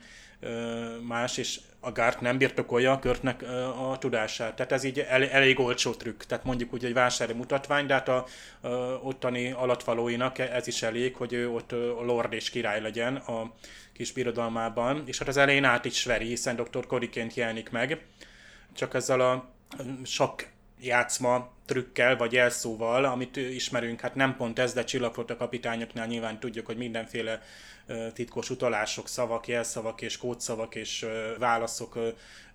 [1.03, 3.43] más, és a Gárt nem birtokolja a körtnek
[3.79, 4.57] a tudását.
[4.57, 6.23] Tehát ez így el, elég olcsó trükk.
[6.23, 8.27] Tehát mondjuk úgy egy vásári mutatvány, de hát a,
[8.61, 8.69] a
[9.03, 13.53] ottani alatvalóinak ez is elég, hogy ő ott a lord és király legyen a
[13.93, 15.03] kis birodalmában.
[15.07, 16.87] És hát az elején át is veri, hiszen dr.
[16.87, 18.01] Koriként jelenik meg.
[18.75, 19.51] Csak ezzel a
[20.05, 20.45] sok
[20.83, 26.67] játszma trükkel, vagy jelszóval, amit ismerünk, hát nem pont ez, de csillagflotta kapitányoknál nyilván tudjuk,
[26.67, 27.43] hogy mindenféle
[28.13, 31.07] titkos utalások, szavak, jelszavak és kódszavak és
[31.39, 31.99] válaszok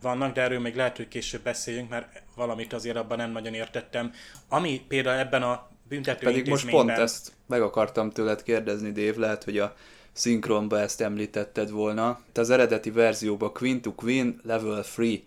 [0.02, 4.14] vannak, de erről még lehet, hogy később beszéljünk, mert valamit azért abban nem nagyon értettem.
[4.50, 9.44] Ami például ebben a büntető Pedig most pont ezt meg akartam tőled kérdezni, Dév, lehet,
[9.44, 9.76] hogy a
[10.14, 12.22] szinkronba ezt említetted volna.
[12.32, 15.24] Te az eredeti verzióban Queen to Queen Level 3.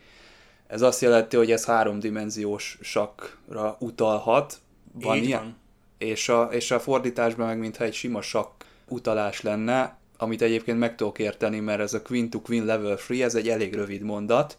[0.71, 4.59] Ez azt jelenti, hogy ez háromdimenziós sakra utalhat.
[4.93, 5.41] Van Így ilyen?
[5.41, 5.57] van.
[5.99, 10.97] és a, és a fordításban meg mintha egy sima sakk utalás lenne, amit egyébként meg
[10.97, 14.59] tudok érteni, mert ez a Queen to Queen Level 3, ez egy elég rövid mondat,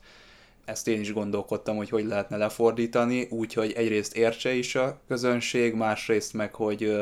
[0.65, 6.33] ezt én is gondolkodtam, hogy hogy lehetne lefordítani, úgyhogy egyrészt értse is a közönség, másrészt
[6.33, 6.95] meg, hogy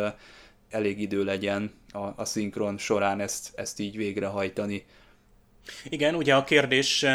[0.70, 4.86] elég idő legyen a, a szinkron során ezt, ezt így végrehajtani.
[5.90, 7.06] Igen, ugye a kérdés,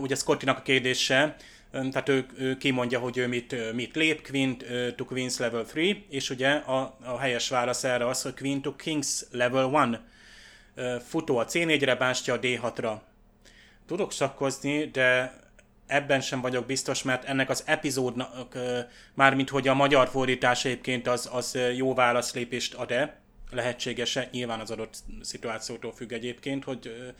[0.00, 1.36] ugye Scottinak a kérdése,
[1.70, 4.58] tehát ő, ő kimondja, hogy ő mit, mit lép, Queen
[4.96, 8.74] to Queen's Level 3, és ugye a, a helyes válasz erre az, hogy Queen to
[8.84, 10.00] King's Level
[10.76, 11.02] 1.
[11.08, 12.98] Futó a C4-re, bástya a D6-ra.
[13.86, 15.38] Tudok sakkozni, de
[15.86, 18.58] ebben sem vagyok biztos, mert ennek az epizódnak,
[19.14, 23.16] mármint hogy a magyar fordítás egyébként az, az jó válaszlépést ad-e,
[23.50, 27.12] lehetséges-e, nyilván az adott szituációtól függ egyébként, hogy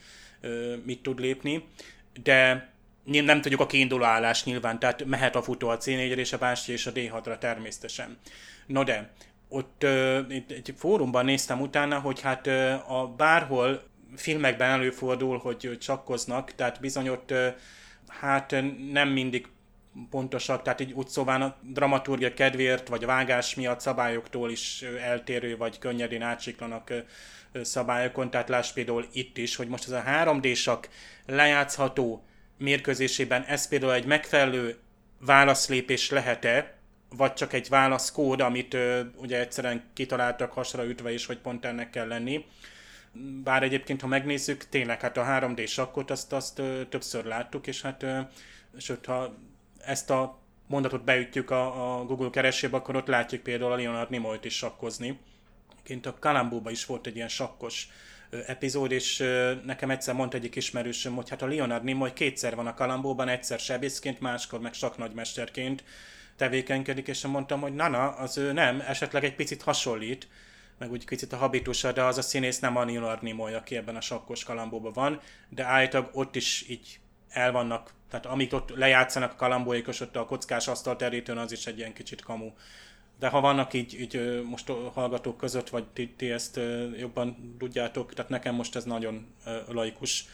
[0.83, 1.67] mit tud lépni,
[2.23, 2.69] de
[3.03, 6.37] nem tudjuk a kiinduló állás nyilván, tehát mehet a futó a c 4 és a
[6.37, 8.17] bástya és a D6-ra természetesen.
[8.67, 9.11] No de,
[9.47, 12.47] ott egy fórumban néztem utána, hogy hát
[12.87, 13.83] a bárhol
[14.15, 17.33] filmekben előfordul, hogy csakkoznak, tehát bizony ott
[18.07, 18.55] hát
[18.91, 19.47] nem mindig
[20.09, 25.57] pontosak, tehát így úgy szóval a dramaturgia kedvéért, vagy a vágás miatt szabályoktól is eltérő,
[25.57, 26.93] vagy könnyedén átsiklanak
[27.61, 30.83] szabályokon, tehát láss például itt is, hogy most ez a 3D-sak
[31.25, 32.23] lejátszható
[32.57, 34.77] mérkőzésében ez például egy megfelelő
[35.19, 36.77] válaszlépés lehet-e,
[37.15, 41.89] vagy csak egy válaszkód, amit ö, ugye egyszerűen kitaláltak hasra ütve is, hogy pont ennek
[41.89, 42.45] kell lenni.
[43.43, 47.81] Bár egyébként, ha megnézzük, tényleg hát a 3D sakkot azt, azt ö, többször láttuk, és
[47.81, 48.19] hát ö,
[48.77, 49.35] sőt, ha
[49.77, 54.45] ezt a mondatot beütjük a, a Google keresébe, akkor ott látjuk például a Leonard Nimoyt
[54.45, 55.19] is sakkozni.
[55.89, 57.87] Ként a Kalambóban is volt egy ilyen sakkos
[58.45, 59.17] epizód, és
[59.65, 63.59] nekem egyszer mondta egyik ismerősöm, hogy hát a Leonard Nimoy kétszer van a Kalambóban, egyszer
[63.59, 65.83] sebészként, máskor meg saknagymesterként
[66.35, 70.27] tevékenykedik, és mondtam, hogy na-na, az ő nem, esetleg egy picit hasonlít,
[70.77, 73.95] meg úgy kicsit a habitusa, de az a színész nem a Leonard Nimoy, aki ebben
[73.95, 76.99] a sakkos kalambóban van, de állítólag ott is így
[77.29, 81.77] el vannak, tehát amit ott lejátszanak a kalambóikos, ott a kockás asztalterítőn, az is egy
[81.77, 82.51] ilyen kicsit kamu
[83.19, 86.59] de ha vannak így, így most hallgatók között, vagy ti, ti ezt
[86.97, 89.27] jobban tudjátok, tehát nekem most ez nagyon
[89.67, 90.25] laikus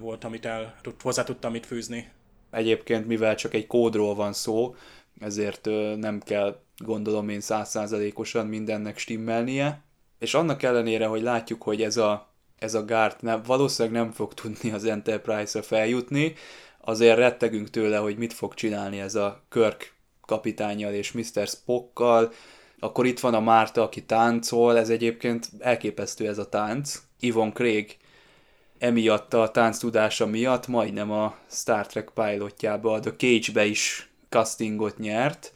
[0.00, 2.10] volt, amit el hozzá tudtam mit fűzni.
[2.50, 4.74] Egyébként, mivel csak egy kódról van szó,
[5.20, 5.64] ezért
[5.96, 9.82] nem kell gondolom én százszázalékosan mindennek stimmelnie,
[10.18, 14.34] és annak ellenére, hogy látjuk, hogy ez a, ez a gárt nem, valószínűleg nem fog
[14.34, 16.34] tudni az Enterprise-ra feljutni,
[16.80, 19.96] azért rettegünk tőle, hogy mit fog csinálni ez a Kirk
[20.28, 21.46] kapitányjal és Mr.
[21.46, 22.32] Spockkal,
[22.78, 27.02] akkor itt van a Márta, aki táncol, ez egyébként elképesztő ez a tánc.
[27.20, 27.96] Yvonne Craig
[28.78, 35.52] emiatt a tánc tudása miatt majdnem a Star Trek pilotjába, a Cage-be is castingot nyert,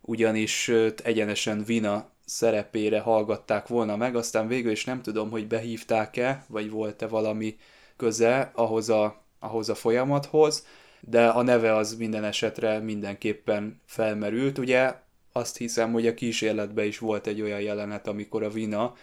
[0.00, 0.70] ugyanis
[1.02, 7.06] egyenesen Vina szerepére hallgatták volna meg, aztán végül is nem tudom, hogy behívták-e, vagy volt-e
[7.06, 7.56] valami
[7.96, 10.66] köze ahhoz a, ahhoz a folyamathoz,
[11.00, 14.58] de a neve az minden esetre mindenképpen felmerült.
[14.58, 14.94] Ugye
[15.32, 18.94] azt hiszem, hogy a kísérletben is volt egy olyan jelenet, amikor a Vina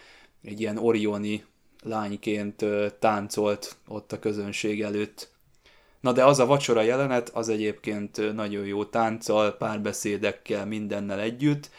[0.42, 1.44] egy ilyen orioni
[1.82, 2.64] lányként
[2.98, 5.32] táncolt ott a közönség előtt.
[6.00, 11.70] Na de az a vacsora jelenet, az egyébként nagyon jó tánccal, párbeszédekkel, mindennel együtt,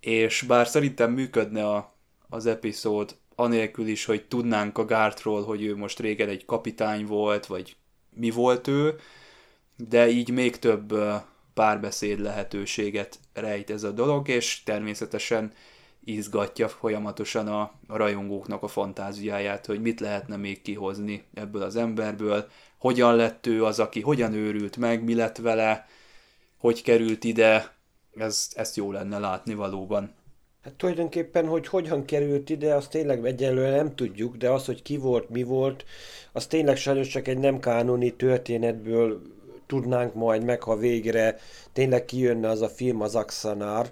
[0.00, 1.94] és bár szerintem működne a,
[2.28, 7.46] az epizód anélkül is, hogy tudnánk a Gártról, hogy ő most régen egy kapitány volt,
[7.46, 7.76] vagy
[8.14, 8.94] mi volt ő,
[9.86, 10.94] de így még több
[11.54, 15.52] párbeszéd lehetőséget rejt ez a dolog, és természetesen
[16.04, 22.48] izgatja folyamatosan a, a rajongóknak a fantáziáját, hogy mit lehetne még kihozni ebből az emberből,
[22.78, 25.86] hogyan lett ő az, aki hogyan őrült meg, mi lett vele,
[26.58, 27.74] hogy került ide,
[28.16, 30.14] ez, ezt jó lenne látni valóban.
[30.62, 34.96] Hát tulajdonképpen, hogy hogyan került ide, azt tényleg egyelőre nem tudjuk, de az, hogy ki
[34.96, 35.84] volt, mi volt,
[36.32, 39.22] az tényleg sajnos csak egy nem kánoni történetből
[39.68, 41.38] tudnánk majd meg, ha végre
[41.72, 43.90] tényleg kijönne az a film, az Axanár.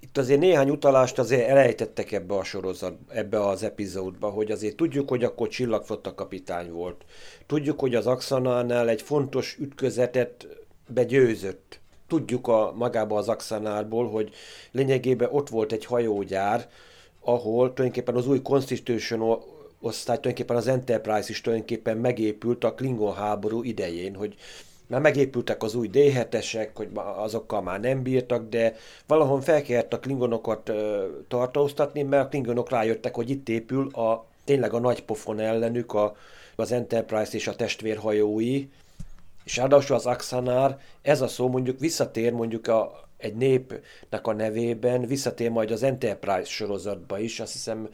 [0.00, 5.08] Itt azért néhány utalást azért elejtettek ebbe a sorozat, ebbe az epizódba, hogy azért tudjuk,
[5.08, 7.04] hogy akkor csillagfotta kapitány volt.
[7.46, 10.46] Tudjuk, hogy az Axanárnál egy fontos ütközetet
[10.88, 11.80] begyőzött.
[12.08, 14.30] Tudjuk a, magába az Axanárból, hogy
[14.70, 16.68] lényegében ott volt egy hajógyár,
[17.20, 19.38] ahol tulajdonképpen az új Constitution
[19.80, 24.34] osztály, tulajdonképpen az Enterprise is tulajdonképpen megépült a Klingon háború idején, hogy
[24.86, 29.98] már megépültek az új D7-esek, hogy azokkal már nem bírtak, de valahol fel kellett a
[29.98, 35.40] klingonokat ö, tartóztatni, mert a klingonok rájöttek, hogy itt épül a tényleg a nagy pofon
[35.40, 36.16] ellenük a,
[36.56, 38.68] az Enterprise és a testvérhajói,
[39.44, 45.06] és ráadásul az Axanár, ez a szó mondjuk visszatér mondjuk a egy népnek a nevében
[45.06, 47.88] visszatér majd az Enterprise sorozatba is, azt hiszem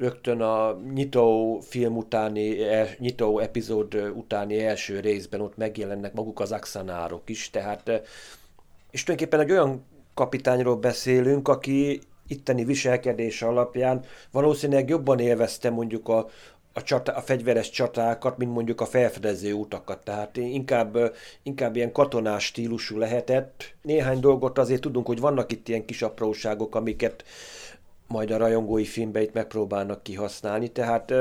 [0.00, 6.52] rögtön a nyitó film utáni, e, nyitó epizód utáni első részben ott megjelennek maguk az
[6.52, 8.02] axanárok is, tehát
[8.90, 9.84] és tulajdonképpen egy olyan
[10.14, 16.28] kapitányról beszélünk, aki itteni viselkedése alapján valószínűleg jobban élvezte mondjuk a,
[16.72, 20.04] a, csata, a fegyveres csatákat, mint mondjuk a felfedező utakat.
[20.04, 23.74] Tehát inkább, inkább ilyen katonás stílusú lehetett.
[23.82, 27.24] Néhány dolgot azért tudunk, hogy vannak itt ilyen kis apróságok, amiket
[28.10, 30.68] majd a rajongói filmbe itt megpróbálnak kihasználni.
[30.68, 31.12] Tehát,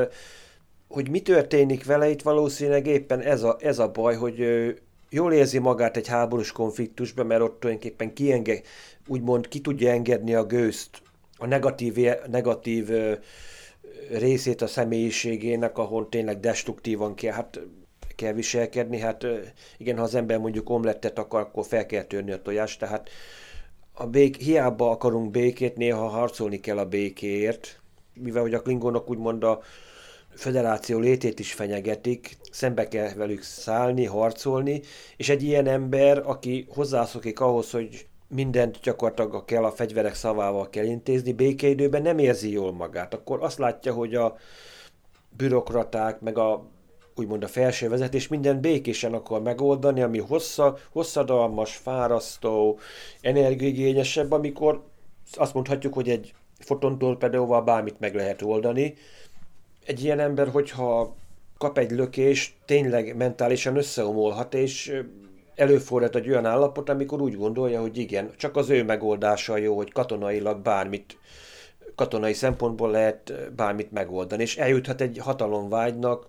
[0.88, 4.46] hogy mi történik vele, itt valószínűleg éppen ez a, ez a baj, hogy
[5.10, 8.62] jól érzi magát egy háborús konfliktusban, mert ott tulajdonképpen kienge,
[9.08, 11.02] úgymond ki tudja engedni a gőzt,
[11.38, 12.90] a negatív, negatív
[14.12, 17.60] részét a személyiségének, ahol tényleg destruktívan kell, hát
[18.16, 19.00] kell viselkedni.
[19.00, 19.26] Hát
[19.78, 23.10] igen, ha az ember mondjuk omlettet akar, akkor fel kell törni a tojást, tehát
[24.00, 27.82] a bék, hiába akarunk békét, néha harcolni kell a békéért,
[28.14, 29.62] mivel hogy a klingonok úgymond a
[30.30, 34.82] federáció létét is fenyegetik, szembe kell velük szállni, harcolni,
[35.18, 40.86] és egy ilyen ember, aki hozzászokik ahhoz, hogy mindent gyakorlatilag kell a fegyverek szavával kell
[40.86, 43.14] intézni, békeidőben nem érzi jól magát.
[43.14, 44.36] Akkor azt látja, hogy a
[45.38, 46.70] bürokraták, meg a
[47.20, 52.80] úgymond a felső vezetés minden békésen akar megoldani, ami hossza, hosszadalmas, fárasztó,
[53.22, 54.84] energiigényesebb, amikor
[55.34, 58.96] azt mondhatjuk, hogy egy fotontorpedóval bármit meg lehet oldani.
[59.86, 61.16] Egy ilyen ember, hogyha
[61.58, 65.02] kap egy lökést, tényleg mentálisan összeomolhat, és
[65.56, 69.92] előfordult egy olyan állapot, amikor úgy gondolja, hogy igen, csak az ő megoldása jó, hogy
[69.92, 71.18] katonailag bármit,
[71.96, 76.28] katonai szempontból lehet bármit megoldani, és eljuthat egy hatalomvágynak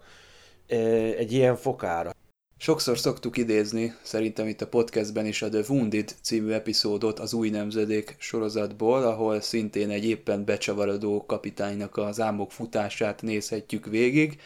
[1.16, 2.14] egy ilyen fokára.
[2.62, 7.50] Sokszor szoktuk idézni, szerintem itt a podcastben is a The Wounded című epizódot az új
[7.50, 14.40] nemzedék sorozatból, ahol szintén egy éppen becsavarodó kapitánynak az álmok futását nézhetjük végig,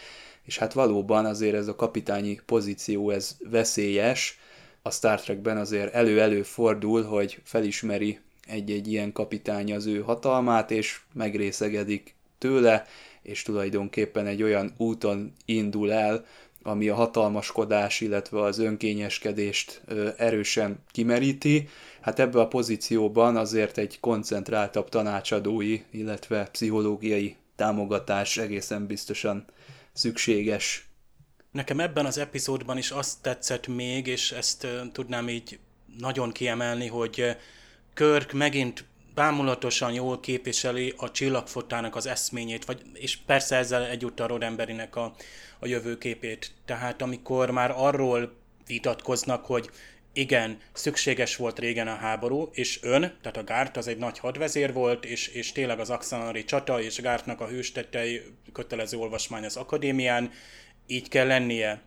[0.44, 4.38] és hát valóban azért ez a kapitányi pozíció, ez veszélyes,
[4.82, 11.00] a Star Trekben azért elő-elő fordul, hogy felismeri egy-egy ilyen kapitány az ő hatalmát, és
[11.12, 12.86] megrészegedik tőle,
[13.24, 16.24] és tulajdonképpen egy olyan úton indul el,
[16.62, 19.82] ami a hatalmaskodás, illetve az önkényeskedést
[20.16, 21.68] erősen kimeríti.
[22.00, 29.44] Hát ebbe a pozícióban azért egy koncentráltabb tanácsadói, illetve pszichológiai támogatás egészen biztosan
[29.92, 30.88] szükséges
[31.54, 35.58] Nekem ebben az epizódban is azt tetszett még, és ezt tudnám így
[35.98, 37.36] nagyon kiemelni, hogy
[37.94, 38.84] Körk megint
[39.14, 45.14] bámulatosan jól képviseli a csillagfotának az eszményét, vagy, és persze ezzel egyúttal Rodemberinek a,
[45.58, 46.52] a jövőképét.
[46.64, 48.32] Tehát amikor már arról
[48.66, 49.70] vitatkoznak, hogy
[50.12, 54.72] igen, szükséges volt régen a háború, és ön, tehát a Gárt az egy nagy hadvezér
[54.72, 60.30] volt, és, és tényleg az Axanari csata és Gártnak a hőstettei kötelező olvasmány az akadémián,
[60.86, 61.82] így kell lennie.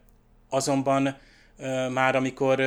[0.50, 1.18] Azonban
[1.92, 2.62] már amikor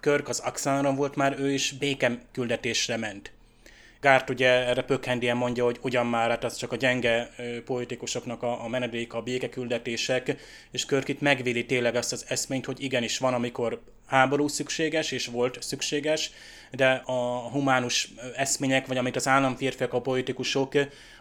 [0.00, 3.32] Körk az Axanaron volt, már ő is békem küldetésre ment.
[4.02, 7.30] Gárt ugye erre pökhendien mondja, hogy ugyan már hát az csak a gyenge
[7.64, 10.36] politikusoknak a, a menedék, a békeküldetések,
[10.70, 15.26] és Körk itt megvédi tényleg azt az eszményt, hogy igenis van, amikor háború szükséges, és
[15.26, 16.30] volt szükséges,
[16.70, 20.72] de a humánus eszmények, vagy amit az államférfiak, a politikusok,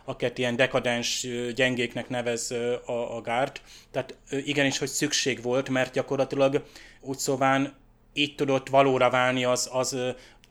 [0.05, 2.51] akiket ilyen dekadens gyengéknek nevez
[2.85, 3.61] a, a Gárt,
[3.91, 6.65] tehát igenis, hogy szükség volt, mert gyakorlatilag
[7.01, 7.73] úgy szóván
[8.13, 9.97] így tudott valóra válni az, az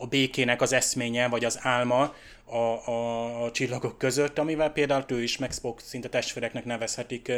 [0.01, 5.23] a békének az eszménye, vagy az álma a, a, a csillagok között, amivel például ő
[5.23, 7.33] is, meg Spock szinte testvéreknek nevezhetik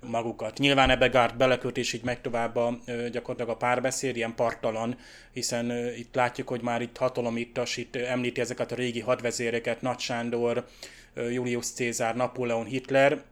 [0.00, 0.58] magukat.
[0.58, 2.78] Nyilván ebbe Gárt beleköt, és így megy tovább a,
[3.12, 4.96] gyakorlatilag a párbeszéd, ilyen partalan,
[5.32, 10.66] hiszen itt látjuk, hogy már itt hatalomítas, itt említi ezeket a régi hadvezéreket, Nagy Sándor,
[11.14, 13.22] Julius Cézár, Napóleon, Hitler,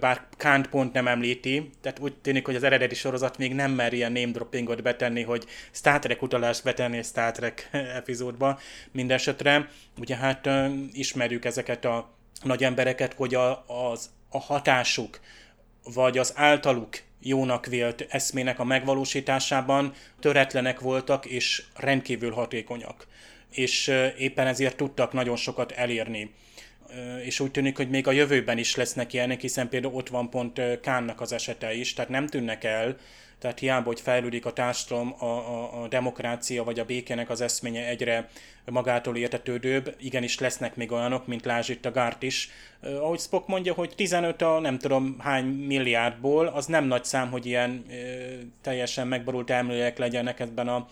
[0.00, 3.92] bár Kant pont nem említi, tehát úgy tűnik, hogy az eredeti sorozat még nem mer
[3.92, 8.58] ilyen name droppingot betenni, hogy Star Trek utalást betenni Star Trek epizódba.
[8.92, 10.48] Mindenesetre, ugye hát
[10.92, 15.20] ismerjük ezeket a nagy embereket, hogy a, az, a hatásuk,
[15.94, 23.06] vagy az általuk jónak vélt eszmének a megvalósításában töretlenek voltak és rendkívül hatékonyak.
[23.50, 26.34] És éppen ezért tudtak nagyon sokat elérni
[27.24, 30.60] és úgy tűnik, hogy még a jövőben is lesznek ilyenek, hiszen például ott van pont
[30.80, 32.96] Kánnak az esete is, tehát nem tűnnek el,
[33.38, 37.86] tehát hiába, hogy fejlődik a társadalom, a, a, a demokrácia vagy a békének az eszménye
[37.86, 38.28] egyre
[38.64, 42.50] magától értetődőbb, igenis lesznek még olyanok, mint lásd itt a Gárt is.
[42.80, 47.46] Ahogy Spock mondja, hogy 15 a nem tudom hány milliárdból, az nem nagy szám, hogy
[47.46, 47.84] ilyen
[48.62, 50.86] teljesen megborult elmélyek legyenek ebben a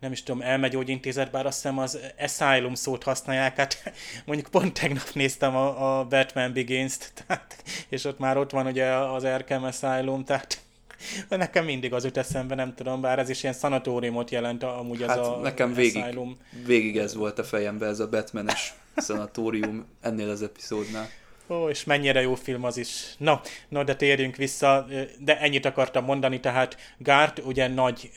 [0.00, 3.92] nem is tudom, elmegyógyintézet, bár azt hiszem az asylum szót használják, hát
[4.26, 8.86] mondjuk pont tegnap néztem a, a Batman Begins-t, tehát, és ott már ott van ugye
[8.86, 10.60] az Arkham Asylum, tehát
[11.28, 15.18] nekem mindig az jut eszembe, nem tudom, bár ez is ilyen szanatóriumot jelent amúgy hát
[15.18, 16.36] az a nekem végig, Asylum.
[16.66, 21.08] végig ez volt a fejembe, ez a Batmanes szanatórium ennél az epizódnál.
[21.50, 23.14] Ó, és mennyire jó film az is.
[23.18, 24.86] Na, no, de térjünk vissza,
[25.18, 28.10] de ennyit akartam mondani, tehát Gárt ugye nagy,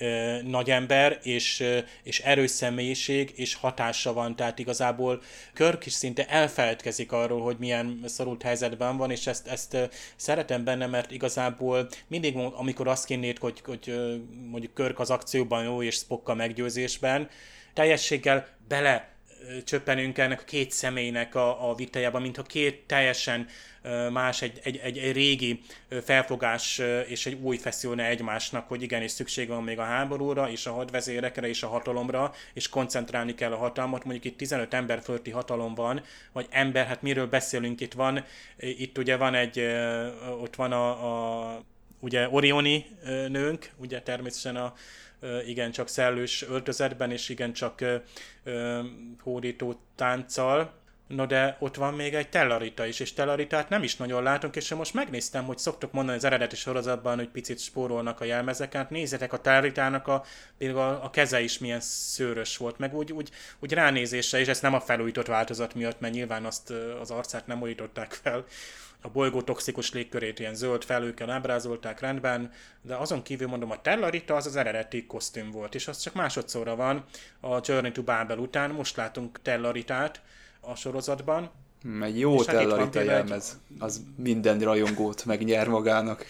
[0.43, 1.63] nagy ember, és,
[2.03, 5.21] és erős személyiség, és hatása van, tehát igazából
[5.53, 9.77] Körk is szinte elfeledkezik arról, hogy milyen szorult helyzetben van, és ezt, ezt
[10.15, 13.93] szeretem benne, mert igazából mindig, amikor azt kínét, hogy, hogy
[14.49, 17.29] mondjuk Körk az akcióban jó, és Spock a meggyőzésben,
[17.73, 19.12] teljességgel bele
[19.63, 23.47] csöppenünk ennek a két személynek a, a vitájában, mintha két teljesen
[24.11, 25.61] más, egy, egy, egy, egy régi
[26.03, 30.73] felfogás és egy új feszülne egymásnak, hogy igenis szükség van még a háborúra, és a
[30.73, 34.03] hadvezérekre, és a hatalomra, és koncentrálni kell a hatalmat.
[34.03, 38.23] Mondjuk itt 15 ember fölti hatalom van, vagy ember, hát miről beszélünk, itt van,
[38.57, 39.59] itt ugye van egy,
[40.41, 40.89] ott van a,
[41.53, 41.61] a
[41.99, 42.85] ugye Orioni
[43.27, 44.73] nőnk, ugye természetesen a
[45.47, 47.84] igen csak szellős öltözetben, és igen csak
[49.24, 54.24] hódító tánccal, No de ott van még egy Tellarita is, és Tellaritát nem is nagyon
[54.24, 58.82] látunk, és most megnéztem, hogy szoktuk mondani az eredeti sorozatban, hogy picit spórolnak a jelmezeken,
[58.82, 60.24] hát nézzetek a Tellaritának a,
[60.59, 64.74] a, a keze is milyen szőrös volt, meg úgy, úgy, úgy ránézésre, és ez nem
[64.74, 68.45] a felújított változat miatt, mert nyilván azt az arcát nem újították fel,
[69.06, 72.51] a bolygó toxikus légkörét ilyen zöld felőkkel ábrázolták rendben,
[72.82, 76.76] de azon kívül mondom, a Tellarita az az eredeti kosztüm volt, és az csak másodszorra
[76.76, 77.04] van
[77.39, 80.22] a Journey to Babel után, most látunk Tellaritát
[80.60, 81.51] a sorozatban.
[82.01, 86.26] Egy jó hát Tellarita jelmez, az minden rajongót megnyer magának.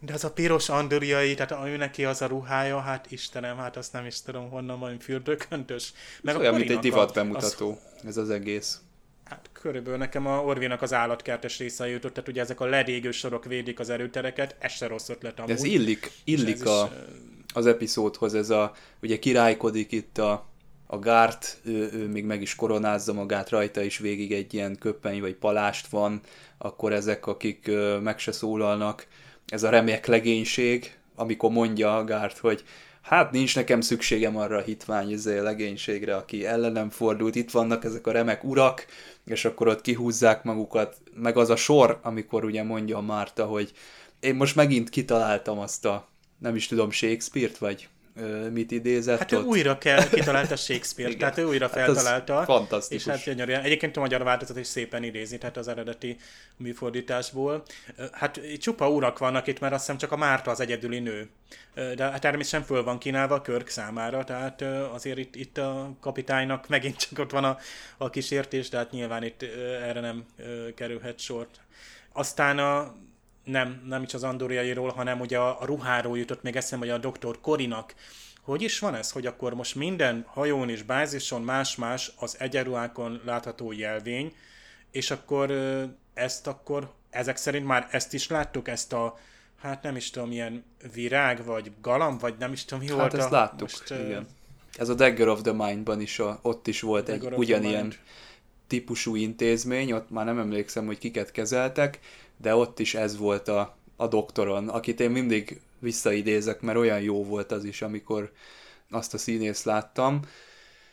[0.00, 3.92] De az a piros andoriai, tehát ő neki az a ruhája, hát Istenem, hát azt
[3.92, 5.92] nem is tudom honnan van fürdőköntös.
[6.22, 8.06] Meg olyan, mint egy divat bemutató, az...
[8.06, 8.80] ez az egész.
[9.60, 13.80] Körülbelül nekem a Orvinak az állatkertes része jutott, tehát ugye ezek a ledégő sorok védik
[13.80, 15.50] az erőtereket, ez se rossz ötlet amúgy.
[15.50, 16.98] Ez illik, illik a, is,
[17.54, 20.46] az epizódhoz, ez a, ugye királykodik itt a,
[20.86, 25.20] a Gárt, ő, ő még meg is koronázza magát, rajta is végig egy ilyen köppeny
[25.20, 26.20] vagy palást van,
[26.58, 27.70] akkor ezek, akik
[28.02, 29.06] meg se szólalnak,
[29.46, 32.64] ez a remek legénység, amikor mondja a Gárt, hogy
[33.10, 38.06] hát nincs nekem szükségem arra a hitvány izé, legénységre, aki ellenem fordult, itt vannak ezek
[38.06, 38.86] a remek urak,
[39.24, 43.72] és akkor ott kihúzzák magukat, meg az a sor, amikor ugye mondja a Márta, hogy
[44.20, 46.08] én most megint kitaláltam azt a,
[46.38, 47.88] nem is tudom, Shakespeare-t, vagy
[48.52, 49.42] mit idézett Hát ott.
[49.42, 52.34] ő újra kell, kitalálta Shakespeare, tehát ő újra feltalálta.
[52.34, 53.04] Hát fantasztikus.
[53.04, 53.62] És hát gyönyörűen.
[53.62, 56.16] Egyébként a magyar változat is szépen idézi, tehát az eredeti
[56.56, 57.62] műfordításból.
[58.12, 61.28] Hát csupa urak vannak itt, mert azt hiszem csak a Márta az egyedüli nő.
[61.74, 64.62] De hát természetesen föl van kínálva a Körk számára, tehát
[64.92, 67.58] azért itt, itt a kapitánynak megint csak ott van a,
[67.98, 69.42] a kísértés, de hát nyilván itt
[69.82, 70.24] erre nem
[70.74, 71.60] kerülhet sort.
[72.12, 72.94] Aztán a
[73.50, 76.98] nem, nem is az andoriairól, hanem ugye a, a ruháról jutott még eszembe, hogy a
[76.98, 77.94] doktor Korinak
[78.42, 83.72] hogy is van ez, hogy akkor most minden hajón és bázison más-más az egyenruhákon látható
[83.72, 84.34] jelvény,
[84.90, 85.52] és akkor
[86.14, 89.18] ezt akkor, ezek szerint már ezt is láttuk, ezt a,
[89.60, 93.14] hát nem is tudom, ilyen virág, vagy galam, vagy nem is tudom, mi hát volt
[93.14, 94.26] ezt a, láttuk, most, igen.
[94.78, 97.92] Ez a Dagger of the Mind-ban is a, ott is volt Dagger egy ugyanilyen
[98.70, 101.98] típusú intézmény, ott már nem emlékszem, hogy kiket kezeltek,
[102.36, 107.24] de ott is ez volt a, a doktoron, akit én mindig visszaidézek, mert olyan jó
[107.24, 108.32] volt az is, amikor
[108.90, 110.20] azt a színészt láttam.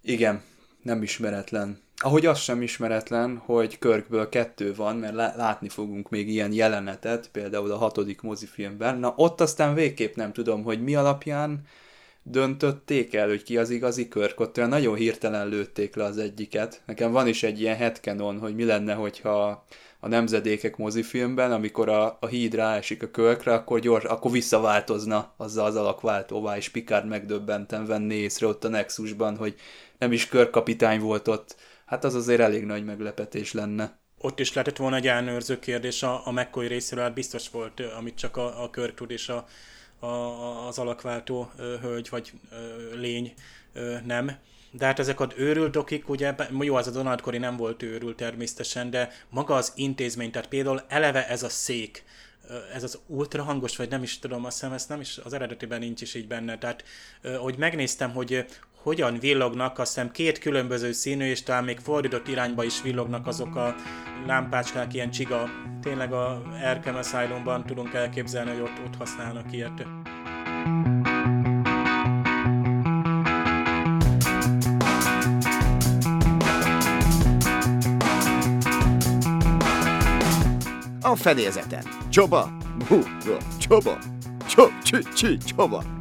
[0.01, 0.43] Igen,
[0.81, 1.81] nem ismeretlen.
[1.97, 7.71] Ahogy az sem ismeretlen, hogy Körkből kettő van, mert látni fogunk még ilyen jelenetet, például
[7.71, 8.97] a hatodik mozifilmben.
[8.97, 11.61] Na ott aztán végképp nem tudom, hogy mi alapján
[12.29, 14.39] döntötték el, hogy ki az igazi Körk.
[14.39, 16.81] Ott olyan nagyon hirtelen lőtték le az egyiket.
[16.85, 19.65] Nekem van is egy ilyen headcanon, hogy mi lenne, hogyha
[19.99, 25.65] a nemzedékek mozifilmben, amikor a, a híd ráesik a kölkre, akkor gyors, akkor visszaváltozna azzal
[25.65, 29.55] az alakváltóvá, és Picard megdöbbenten venné észre ott a Nexusban, hogy
[29.97, 31.55] nem is körkapitány volt ott.
[31.85, 33.97] Hát az azért elég nagy meglepetés lenne.
[34.19, 38.15] Ott is lehetett volna egy elnőrző kérdés a, a McCoy részéről, hát biztos volt, amit
[38.15, 39.45] csak a, a Körk tud, és a,
[39.99, 42.33] a, az alakváltó hölgy vagy
[42.95, 43.33] lény
[44.05, 44.31] nem
[44.71, 48.15] de hát ezek az őrült dokik, ugye, jó, az a Donald Corey nem volt őrült
[48.15, 52.03] természetesen, de maga az intézmény, tehát például eleve ez a szék,
[52.73, 55.79] ez az ultra hangos, vagy nem is tudom, azt hiszem, ez nem is, az eredetiben
[55.79, 56.57] nincs is így benne.
[56.57, 56.83] Tehát,
[57.39, 58.45] hogy megnéztem, hogy
[58.87, 63.55] hogyan villognak, azt hiszem két különböző színű, és talán még fordított irányba is villognak azok
[63.55, 63.75] a
[64.25, 65.49] lámpácskák, ilyen csiga.
[65.81, 69.85] Tényleg a Arkham asylum tudunk elképzelni, hogy ott, ott használnak ilyet.
[81.01, 81.83] A fedélzeten.
[82.09, 82.51] Csoba!
[82.87, 82.99] Hú,
[83.59, 83.97] csoba!
[84.47, 84.71] Csob,
[85.13, 85.96] csi, csoba!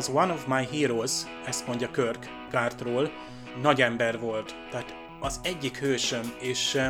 [0.00, 1.12] Was one of my heroes,
[1.46, 3.10] ezt mondja Kirk Gartról.
[3.62, 6.80] Nagy ember volt, tehát az egyik hősöm, és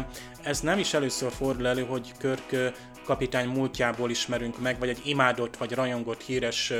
[0.42, 5.56] ez nem is először fordul elő, hogy Kirk kapitány múltjából ismerünk meg, vagy egy imádott
[5.56, 6.72] vagy rajongott híres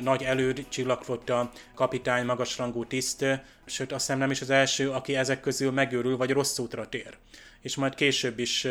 [0.00, 3.24] nagy előd csillagflotta kapitány, magasrangú tiszt,
[3.66, 7.16] sőt azt hiszem nem is az első, aki ezek közül megőrül, vagy rossz útra tér.
[7.60, 8.66] És majd később is,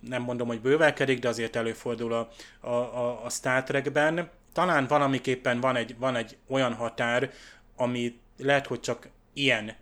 [0.00, 2.28] nem mondom, hogy bővelkedik, de azért előfordul a,
[2.60, 4.30] a, a, a Star Trekben.
[4.54, 7.30] Talán valamiképpen van egy, van egy olyan határ,
[7.76, 9.74] ami lehet, hogy csak ilyen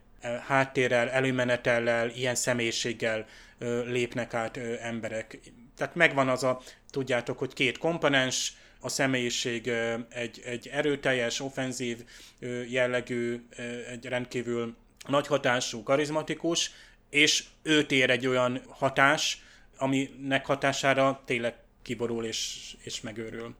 [0.46, 3.26] háttérrel, előmenetellel, ilyen személyiséggel
[3.86, 5.38] lépnek át emberek.
[5.76, 6.60] Tehát megvan az a,
[6.90, 9.68] tudjátok, hogy két komponens, a személyiség
[10.08, 12.04] egy, egy erőteljes, offenzív
[12.68, 13.46] jellegű,
[13.90, 16.70] egy rendkívül nagy hatású, karizmatikus,
[17.10, 19.42] és őt ér egy olyan hatás,
[19.76, 23.54] aminek hatására tényleg kiborul és, és megőrül.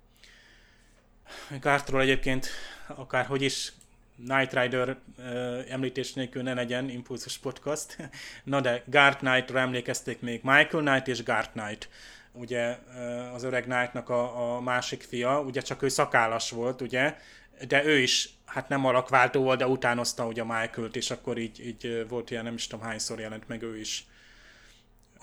[1.61, 2.49] Gártról egyébként
[2.87, 3.73] akárhogy is
[4.17, 5.27] Night Rider uh,
[5.69, 7.97] említés nélkül ne legyen Impulzus Podcast.
[8.45, 11.89] Na de Gart Knight-ra emlékezték még Michael Knight és Gart Knight
[12.33, 12.79] ugye
[13.35, 17.17] az öreg Knightnak a, a másik fia, ugye csak ő szakállas volt, ugye,
[17.69, 22.07] de ő is hát nem alakváltó volt, de utánozta ugye Michael-t, és akkor így, így
[22.09, 24.07] volt ilyen, nem is tudom hányszor jelent meg ő is.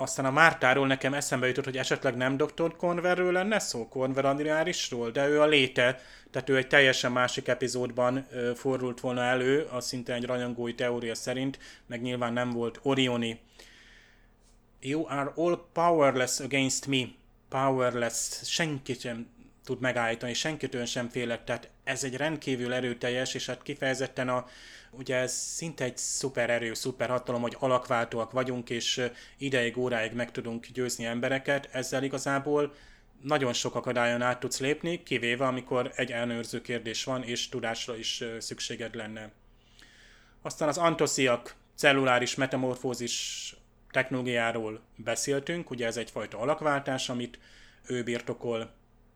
[0.02, 2.76] Aztán a Mártáról nekem eszembe jutott, hogy esetleg nem Dr.
[2.78, 6.00] Converről lenne szó, Conver Adriárisról, de ő a léte,
[6.32, 11.16] tehát ő egy teljesen másik epizódban ö, fordult volna elő, az szinte egy rajongói teória
[11.16, 13.40] szerint, meg nyilván nem volt Orioni
[14.82, 17.08] You are all powerless against me.
[17.50, 18.44] Powerless.
[18.44, 19.28] Senki sem
[19.66, 21.44] tud megállítani, senkitől sem félek.
[21.44, 24.46] Tehát ez egy rendkívül erőteljes, és hát kifejezetten a,
[24.92, 30.32] ugye ez szinte egy szuper erő, szuper hatalom, hogy alakváltóak vagyunk, és ideig, óráig meg
[30.32, 31.70] tudunk győzni embereket.
[31.72, 32.74] Ezzel igazából
[33.22, 38.24] nagyon sok akadályon át tudsz lépni, kivéve amikor egy elnőrző kérdés van, és tudásra is
[38.40, 39.32] szükséged lenne.
[40.42, 43.56] Aztán az antosziak, celluláris metamorfózis
[43.92, 47.40] technológiáról beszéltünk, ugye ez egyfajta alakváltás, amit
[47.88, 48.72] ő birtokol.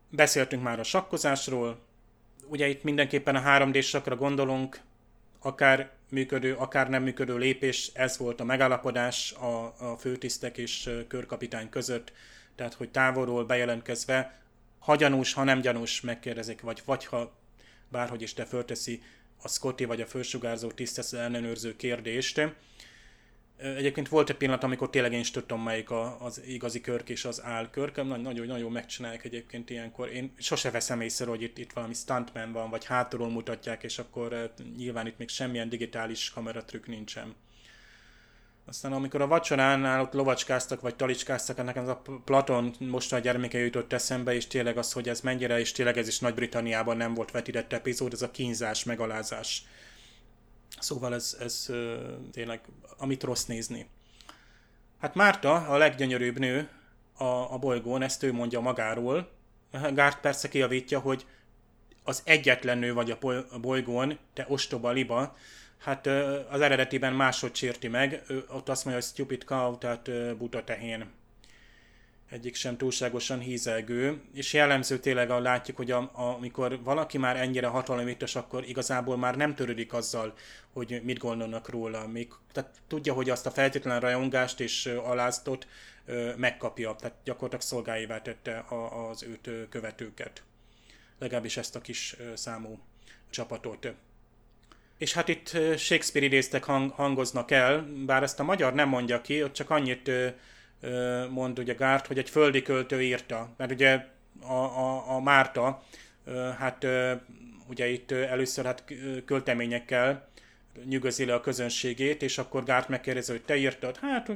[0.10, 1.80] Beszéltünk már a sakkozásról,
[2.48, 4.80] ugye itt mindenképpen a 3D sakra gondolunk,
[5.44, 11.70] akár működő, akár nem működő lépés, ez volt a megállapodás a, a főtisztek és körkapitány
[11.70, 12.14] között,
[12.56, 14.42] tehát hogy távolról bejelentkezve,
[14.80, 17.34] ha gyanús, ha nem gyanús, megkérdezik, vagy, vagy ha
[17.90, 19.02] bárhogy is te fölteszi
[19.42, 22.36] a Scotty vagy a fősugárzó tiszt ellenőrző kérdést,
[23.58, 27.26] Egyébként volt egy pillanat, amikor tényleg én is tudtam, melyik a, az igazi körk és
[27.26, 27.96] az álkörk.
[27.96, 30.10] Nagyon, nagyon megcsinálják egyébként ilyenkor.
[30.10, 34.54] Én sose veszem észre, hogy itt, itt valami stuntman van, vagy hátulról mutatják, és akkor
[34.78, 37.36] nyilván itt még semmilyen digitális kameratrükk nincsen.
[38.66, 43.58] Aztán amikor a vacsoránál ott lovacskáztak, vagy talicskáztak, nekem ez a Platon most a gyermeke
[43.58, 47.32] jutott eszembe, és tényleg az, hogy ez mennyire, és tényleg ez is Nagy-Britanniában nem volt
[47.32, 49.64] vetített epizód, ez a kínzás, megalázás
[50.84, 51.70] Szóval ez, ez
[52.32, 52.62] tényleg,
[52.98, 53.88] amit rossz nézni.
[55.00, 56.70] Hát Márta, a leggyönyörűbb nő
[57.18, 59.32] a, a bolygón, ezt ő mondja magáról.
[59.94, 61.26] Gárt persze kiavítja, hogy
[62.04, 63.18] az egyetlen nő vagy
[63.50, 65.36] a bolygón, te ostoba liba,
[65.78, 66.08] hát
[66.50, 71.12] az eredetiben máshogy sérti meg, ott azt mondja, hogy stupid cow, tehát buta tehén
[72.30, 77.36] egyik sem túlságosan hízelgő, és jellemző tényleg, a látjuk, hogy a, a, amikor valaki már
[77.36, 80.34] ennyire hatalomítos, akkor igazából már nem törődik azzal,
[80.74, 82.08] hogy mit gondolnak róla.
[82.08, 85.68] Még, tehát tudja, hogy azt a feltétlen rajongást és aláztot
[86.36, 90.44] megkapja, tehát gyakorlatilag szolgáivá tette a, az őt követőket.
[91.20, 92.80] Legalábbis ezt a kis számú
[93.30, 93.94] csapatot.
[94.98, 95.48] És hát itt
[95.78, 100.12] Shakespeare idéztek hang, hangoznak el, bár ezt a magyar nem mondja ki, ott csak annyit
[101.30, 104.06] mond ugye Gárt, hogy egy földi költő írta, mert ugye
[104.42, 105.84] a, a, a Márta,
[106.58, 106.88] hát
[107.68, 108.84] ugye itt először hát
[109.26, 110.28] költeményekkel
[110.86, 113.98] nyugozi le a közönségét, és akkor Gárt megkérdezi, hogy te írtad?
[113.98, 114.30] Hát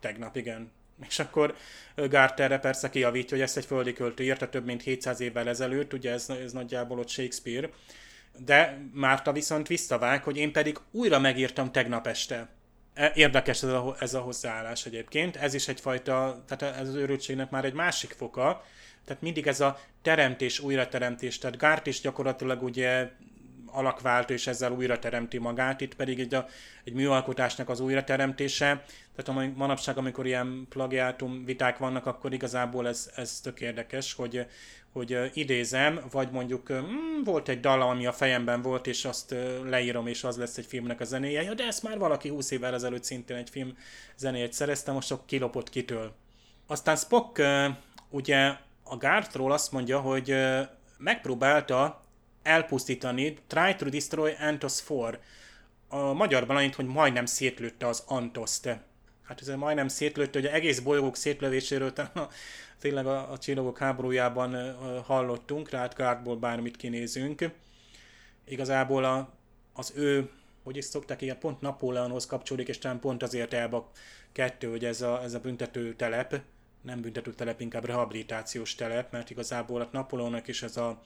[0.00, 0.70] tegnap, igen.
[1.08, 1.54] És akkor
[1.94, 5.92] Gárt erre persze kiavítja, hogy ezt egy földi költő írta több mint 700 évvel ezelőtt,
[5.92, 7.68] ugye ez, ez nagyjából ott Shakespeare.
[8.38, 12.48] De Márta viszont visszavág, hogy én pedig újra megírtam tegnap este.
[12.94, 15.36] E, érdekes ez a, ez a hozzáállás egyébként.
[15.36, 18.64] Ez is egyfajta, tehát ez az őrültségnek már egy másik foka.
[19.04, 21.38] Tehát mindig ez a teremtés, újrateremtés.
[21.38, 23.10] Tehát Gárt is gyakorlatilag ugye
[23.66, 25.80] alakváltó, és ezzel újra teremti magát.
[25.80, 26.46] Itt pedig egy, a,
[26.84, 28.84] egy műalkotásnak az újrateremtése.
[29.16, 34.46] Tehát a manapság, amikor ilyen plagiátum viták vannak, akkor igazából ez, ez tök érdekes, hogy,
[34.92, 39.34] hogy idézem, vagy mondjuk mm, volt egy dal, ami a fejemben volt, és azt
[39.64, 41.42] leírom, és az lesz egy filmnek a zenéje.
[41.42, 43.76] Ja, de ezt már valaki 20 évvel ezelőtt szintén egy film
[44.16, 46.12] zenéjét szerezte, most sok kilopott kitől.
[46.66, 47.42] Aztán Spock
[48.10, 50.34] ugye a Gártról azt mondja, hogy
[50.98, 52.04] megpróbálta
[52.42, 55.18] elpusztítani Try to destroy Antos 4.
[55.88, 58.66] A magyarban annyit, hogy majdnem szétlőtte az Antoszt.
[59.22, 61.92] Hát ez majdnem szétlőtte, hogy egész bolygók szétlevéséről
[62.82, 67.50] tényleg a, a csillagok háborújában hallottunk, Gártból bármit kinézünk.
[68.44, 69.32] Igazából a,
[69.72, 70.30] az ő,
[70.62, 73.90] hogy is szokták, igen, pont Napóleonhoz kapcsolódik, és talán pont azért elba
[74.32, 76.40] kettő, hogy ez a, ez a büntető telep,
[76.80, 81.02] nem büntető telep, inkább rehabilitációs telep, mert igazából a Napóleonnak is ez a,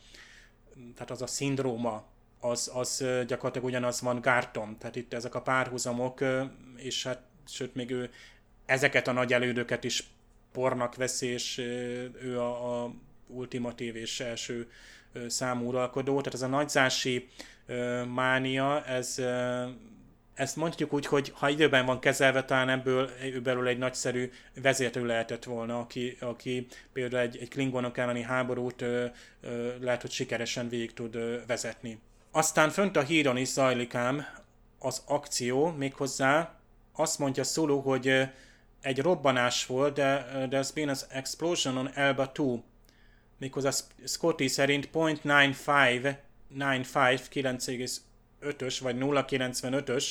[0.94, 2.04] tehát az a szindróma,
[2.40, 6.24] az, az gyakorlatilag ugyanaz van Gárton, tehát itt ezek a párhuzamok,
[6.76, 8.10] és hát sőt még ő
[8.66, 10.15] ezeket a nagy elődöket is
[10.57, 11.59] pornak veszi, és
[12.22, 12.92] ő a, a
[13.26, 14.70] ultimatív és első
[15.26, 16.16] számú uralkodó.
[16.16, 17.28] Tehát ez a nagyzási
[18.07, 19.20] mánia, ez
[20.34, 23.11] ezt mondjuk úgy, hogy ha időben van kezelve, talán ebből
[23.42, 24.30] belül egy nagyszerű
[24.62, 29.07] vezértő lehetett volna, aki, aki például egy, egy Klingonok elleni háborút ö,
[29.40, 31.98] ö, lehet, hogy sikeresen végig tud ö, vezetni.
[32.30, 34.26] Aztán fönt a híron is zajlik ám
[34.78, 36.59] az akció, méghozzá
[36.92, 38.28] azt mondja Szulu, hogy
[38.82, 42.62] egy robbanás volt, de there's been an explosion on Elba 2.
[43.38, 43.70] Méghozzá
[44.04, 46.16] Scotty szerint 0.95
[48.42, 50.04] 9,5-ös vagy 0,95-ös,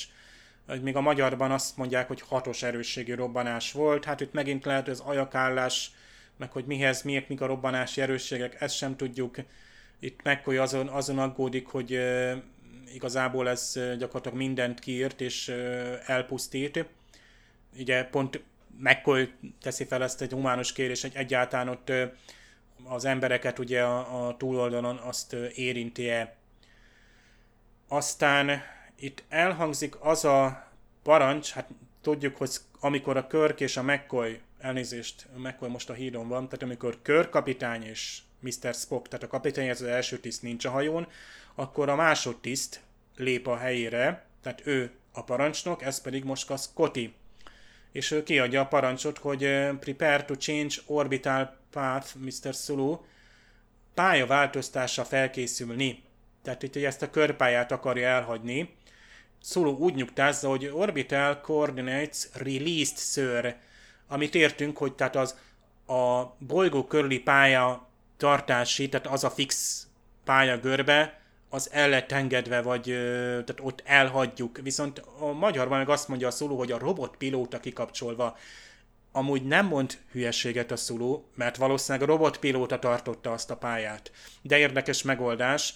[0.68, 4.05] hogy még a magyarban azt mondják, hogy hatos erősségű robbanás volt.
[4.05, 5.91] Hát itt megint lehet, hogy az ajakállás,
[6.38, 9.36] meg hogy mihez, miért, mik a robbanási erősségek, ezt sem tudjuk.
[9.99, 12.32] Itt McCoy azon, azon aggódik, hogy uh,
[12.93, 16.86] igazából ez gyakorlatilag mindent kiírt és uh, elpusztít.
[17.78, 18.43] Ugye pont
[18.78, 21.92] McCoy teszi fel ezt egy humánus kérés, hogy egyáltalán ott
[22.84, 26.36] az embereket ugye a, a túloldalon azt érinti-e.
[27.88, 28.62] Aztán
[28.96, 30.68] itt elhangzik az a
[31.04, 31.70] parancs, hát
[32.02, 32.50] tudjuk, hogy
[32.80, 37.00] amikor a Körk és a McCoy, elnézést, a McCoy most a hídon van, tehát amikor
[37.02, 38.74] Körk kapitány és Mr.
[38.74, 41.08] Spock, tehát a kapitány ez az első tiszt nincs a hajón,
[41.56, 42.82] akkor a másodtiszt
[43.16, 47.14] lép a helyére, tehát ő a parancsnok, ez pedig most a Scotty.
[47.96, 49.39] És ő kiadja a parancsot, hogy
[49.80, 52.54] prepare to change orbital path, Mr.
[52.54, 52.98] Sulu,
[53.93, 56.04] pályaváltoztásra felkészülni.
[56.43, 58.76] Tehát itt hogy ezt a körpályát akarja elhagyni,
[59.41, 63.56] szóló úgy nyugtázza, hogy orbital coordinates released sir,
[64.08, 65.36] amit értünk, hogy tehát az
[65.88, 67.88] a bolygó körüli pálya
[68.18, 69.84] tartási, tehát az a fix
[70.24, 71.20] pálya görbe,
[71.56, 72.12] az el lett
[72.64, 74.60] vagy tehát ott elhagyjuk.
[74.64, 78.38] Viszont a magyarban meg azt mondja a szóló, hogy a robotpilóta kikapcsolva.
[79.12, 84.12] Amúgy nem mond hülyeséget a szóló, mert valószínűleg a robotpilóta tartotta azt a pályát.
[84.41, 85.74] De érdekes megoldás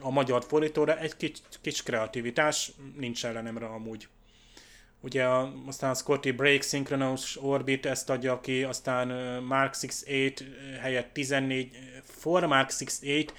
[0.00, 4.08] a magyar fordítóra egy kis, kis kreativitás, nincs ellenemre amúgy.
[5.00, 9.08] Ugye a, aztán a Scotty Break Synchronous Orbit ezt adja ki, aztán
[9.42, 10.40] Mark 68
[10.80, 11.70] helyett 14,
[12.02, 13.32] for Mark 68,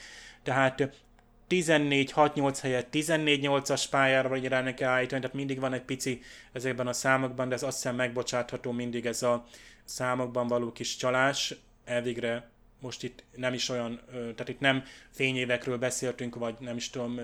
[0.44, 1.07] tehát
[1.50, 6.22] 14-6-8 helyett 14-8-as pályára vagy irányra kell állítani, tehát mindig van egy pici
[6.52, 9.46] ezekben a számokban, de ez azt hiszem megbocsátható mindig ez a
[9.86, 11.56] számokban való kis csalás.
[11.86, 17.20] Elvégre most itt nem is olyan, tehát itt nem fényévekről beszéltünk, vagy nem is tudom,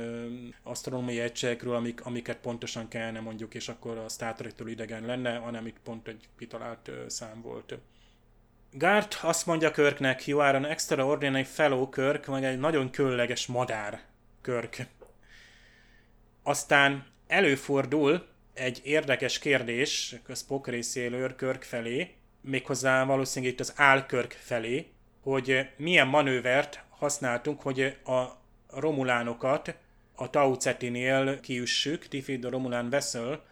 [0.63, 5.79] asztronómiai egységekről, amik, amiket pontosan kellene mondjuk, és akkor a Star idegen lenne, hanem itt
[5.83, 7.77] pont egy kitalált szám volt.
[8.71, 14.01] Gart azt mondja Körknek, you are an extraordinary fellow Körk, vagy egy nagyon különleges madár
[14.43, 14.87] Körk.
[16.43, 24.87] Aztán előfordul egy érdekes kérdés Spock részéről Körk felé, méghozzá valószínűleg itt az álkörk felé,
[25.21, 28.23] hogy milyen manővert használtunk, hogy a
[28.67, 29.75] romulánokat
[30.15, 33.45] a Tau Cetinél kiüssük, Defeat a Romulán Vessel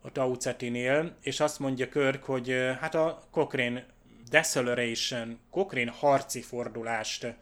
[0.00, 2.48] a Tau Cetinél, és azt mondja Körk, hogy
[2.80, 3.86] hát a Cochrane
[4.30, 7.34] Deceleration, Cochrane harci fordulást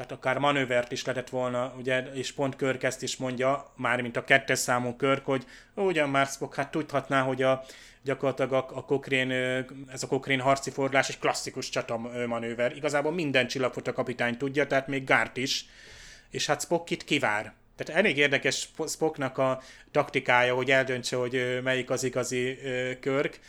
[0.00, 4.24] tehát akár manővert is lehetett volna, ugye, és pont Körk ezt is mondja, mármint a
[4.24, 5.44] kettes számú Körk, hogy
[5.74, 7.64] ugyan már Spock, hát tudhatná, hogy a,
[8.02, 9.30] gyakorlatilag a, a Kokrén,
[9.92, 11.96] ez a Kokrén harci fordulás egy klasszikus csata
[12.26, 12.76] manőver.
[12.76, 15.66] Igazából minden csillagfota kapitány tudja, tehát még Gárt is,
[16.30, 17.52] és hát Spock itt kivár.
[17.76, 22.58] Tehát elég érdekes Spocknak a taktikája, hogy eldöntse, hogy melyik az igazi
[23.00, 23.40] Körk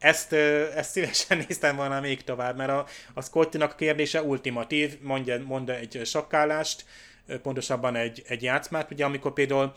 [0.00, 5.74] ezt, ezt szívesen néztem volna még tovább, mert a, a Scottinak kérdése ultimatív, mondja, mondja
[5.74, 6.84] egy sakkálást,
[7.42, 9.72] pontosabban egy, egy játszmát, ugye amikor például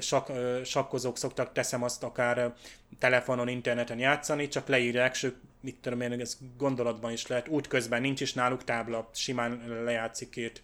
[0.00, 0.32] sak,
[0.64, 2.54] sakkozók szoktak, teszem azt akár
[2.98, 8.20] telefonon, interneten játszani, csak leírják, sőt, mit tudom én, ez gondolatban is lehet, útközben nincs
[8.20, 10.62] is náluk tábla, simán lejátszik két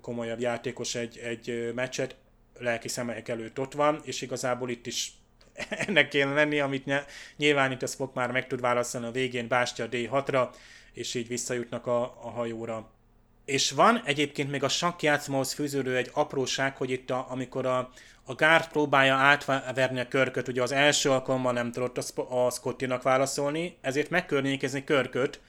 [0.00, 2.16] komolyabb játékos egy, egy meccset,
[2.58, 5.12] lelki szemek előtt ott van, és igazából itt is
[5.86, 6.90] ennek kéne lenni, amit
[7.36, 10.48] nyilván itt a Spock már meg tud válaszolni a végén, bástya D6-ra,
[10.92, 12.92] és így visszajutnak a, a hajóra.
[13.44, 17.90] És van egyébként még a sakkjátszmához fűződő egy apróság, hogy itt a, amikor a,
[18.24, 23.02] a Gárd próbálja átverni a körköt, ugye az első alkalommal nem tudott a, a Scottinak
[23.02, 25.40] válaszolni, ezért megkörnyékezni körköt,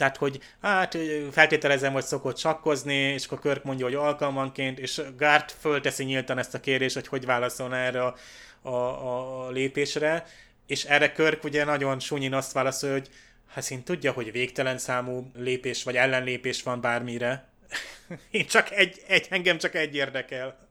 [0.00, 0.98] tehát, hogy hát
[1.30, 6.54] feltételezem, hogy szokott sakkozni, és akkor Körk mondja, hogy alkalmanként, és Gárt fölteszi nyíltan ezt
[6.54, 8.14] a kérdést, hogy hogy válaszolna erre a,
[8.62, 10.26] a, a lépésre,
[10.66, 13.08] és erre Körk ugye nagyon sunyin azt válaszol, hogy
[13.46, 17.48] hát szint tudja, hogy végtelen számú lépés vagy ellenlépés van bármire.
[18.30, 20.68] Én csak egy, egy, engem csak egy érdekel.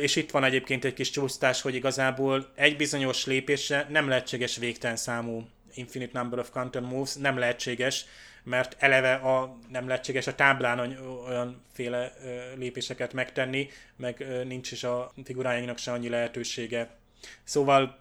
[0.00, 4.96] És itt van egyébként egy kis csúsztás, hogy igazából egy bizonyos lépésre nem lehetséges végtelen
[4.96, 8.04] számú infinite number of counter moves, nem lehetséges,
[8.48, 10.78] mert eleve a, nem lehetséges a táblán
[11.26, 12.12] olyanféle
[12.56, 16.96] lépéseket megtenni, meg nincs is a figuráinknak se annyi lehetősége.
[17.44, 17.98] Szóval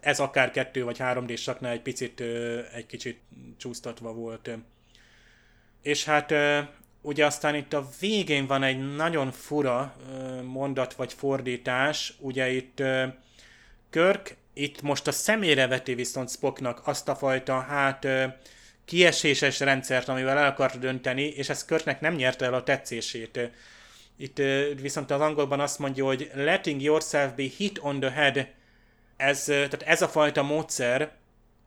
[0.00, 2.20] ez akár kettő vagy három d saknál egy picit,
[2.74, 3.20] egy kicsit
[3.56, 4.50] csúsztatva volt.
[5.82, 6.34] És hát
[7.00, 9.96] ugye aztán itt a végén van egy nagyon fura
[10.44, 12.82] mondat vagy fordítás, ugye itt
[13.90, 18.06] Körk itt most a személyre veti viszont Spocknak azt a fajta, hát
[18.90, 23.50] kieséses rendszert, amivel el akart dönteni, és ez Körknek nem nyerte el a tetszését.
[24.16, 24.42] Itt
[24.80, 28.46] viszont az angolban azt mondja, hogy letting yourself be hit on the head,
[29.16, 31.12] ez, tehát ez a fajta módszer,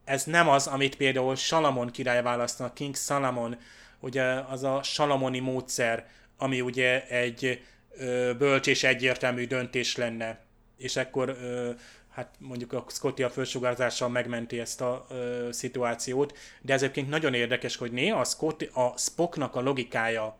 [0.03, 3.57] ez nem az, amit például Salamon király választanak, King Salamon,
[3.99, 6.07] ugye az a salamoni módszer,
[6.37, 7.63] ami ugye egy
[7.97, 10.39] ö, bölcs és egyértelmű döntés lenne.
[10.77, 11.71] És akkor ö,
[12.13, 17.33] hát mondjuk a Scotty a fölsugárzással megmenti ezt a ö, szituációt, de ez egyébként nagyon
[17.33, 20.37] érdekes, hogy néha a, Scotty, a Spocknak a logikája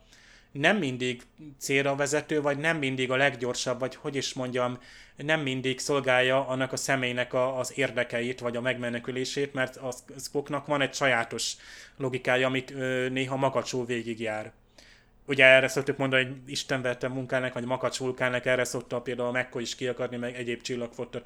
[0.51, 1.21] nem mindig
[1.59, 4.77] célra vezető, vagy nem mindig a leggyorsabb, vagy hogy is mondjam,
[5.15, 10.65] nem mindig szolgálja annak a személynek a, az érdekeit, vagy a megmenekülését, mert a Spocknak
[10.65, 11.55] van egy sajátos
[11.97, 14.51] logikája, amit ö, néha makacsul végigjár
[15.25, 19.31] ugye erre szoktuk mondani, hogy Isten verte munkának, vagy makacs vulkának, erre szokta például a
[19.31, 21.21] Mekko is kiakadni, meg egyéb csillagfotta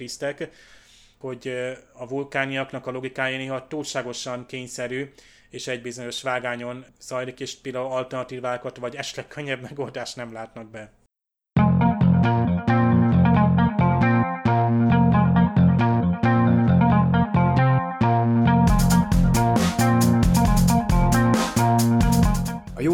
[1.20, 1.54] hogy
[1.94, 5.12] a vulkániaknak a logikája néha túlságosan kényszerű,
[5.50, 10.92] és egy bizonyos vágányon zajlik, és például alternatívákat, vagy esetleg könnyebb megoldást nem látnak be.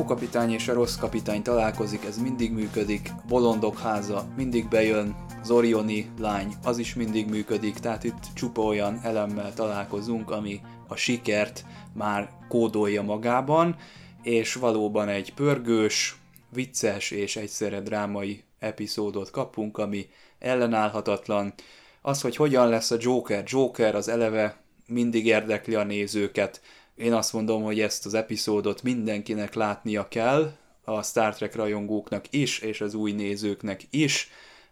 [0.03, 5.51] Jó kapitány és a rossz kapitány találkozik, ez mindig működik, bolondok háza mindig bejön, az
[5.51, 11.65] Orioni lány, az is mindig működik, tehát itt csupa olyan elemmel találkozunk, ami a sikert
[11.93, 13.75] már kódolja magában,
[14.23, 16.15] és valóban egy pörgős,
[16.49, 21.53] vicces és egyszerre drámai epizódot kapunk, ami ellenállhatatlan.
[22.01, 26.61] Az, hogy hogyan lesz a Joker, Joker az eleve mindig érdekli a nézőket,
[26.95, 32.59] én azt mondom, hogy ezt az epizódot mindenkinek látnia kell, a Star Trek rajongóknak is,
[32.59, 34.29] és az új nézőknek is.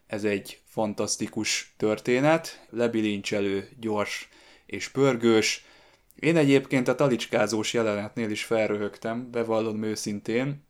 [0.07, 4.29] Ez egy fantasztikus történet, lebilincselő, gyors
[4.65, 5.65] és pörgős.
[6.19, 10.63] Én egyébként a talicskázós jelenetnél is felröhögtem, bevallom őszintén.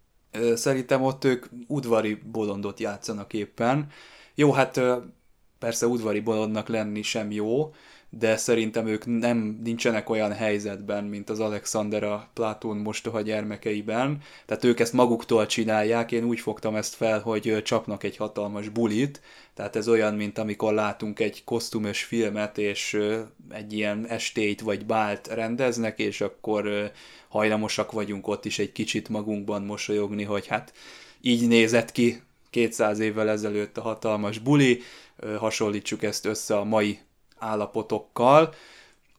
[0.55, 3.91] Szerintem ott ők udvari bolondot játszanak éppen.
[4.35, 4.81] Jó, hát
[5.59, 7.73] persze udvari bolondnak lenni sem jó,
[8.19, 14.63] de szerintem ők nem nincsenek olyan helyzetben, mint az Alexander a Platón mostoha gyermekeiben, tehát
[14.63, 19.21] ők ezt maguktól csinálják, én úgy fogtam ezt fel, hogy csapnak egy hatalmas bulit,
[19.53, 22.99] tehát ez olyan, mint amikor látunk egy kosztümös filmet, és
[23.49, 26.91] egy ilyen estét vagy bált rendeznek, és akkor
[27.27, 30.73] hajlamosak vagyunk ott is egy kicsit magunkban mosolyogni, hogy hát
[31.21, 34.81] így nézett ki 200 évvel ezelőtt a hatalmas buli,
[35.37, 36.99] hasonlítsuk ezt össze a mai
[37.41, 38.53] állapotokkal,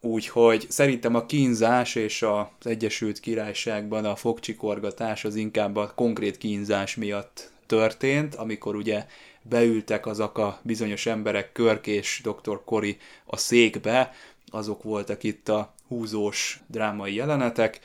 [0.01, 6.95] úgyhogy szerintem a kínzás és az Egyesült Királyságban a fogcsikorgatás az inkább a konkrét kínzás
[6.95, 9.05] miatt történt, amikor ugye
[9.41, 12.63] beültek azok a bizonyos emberek, Körk és dr.
[12.65, 14.11] Kori a székbe,
[14.51, 17.79] azok voltak itt a húzós drámai jelenetek.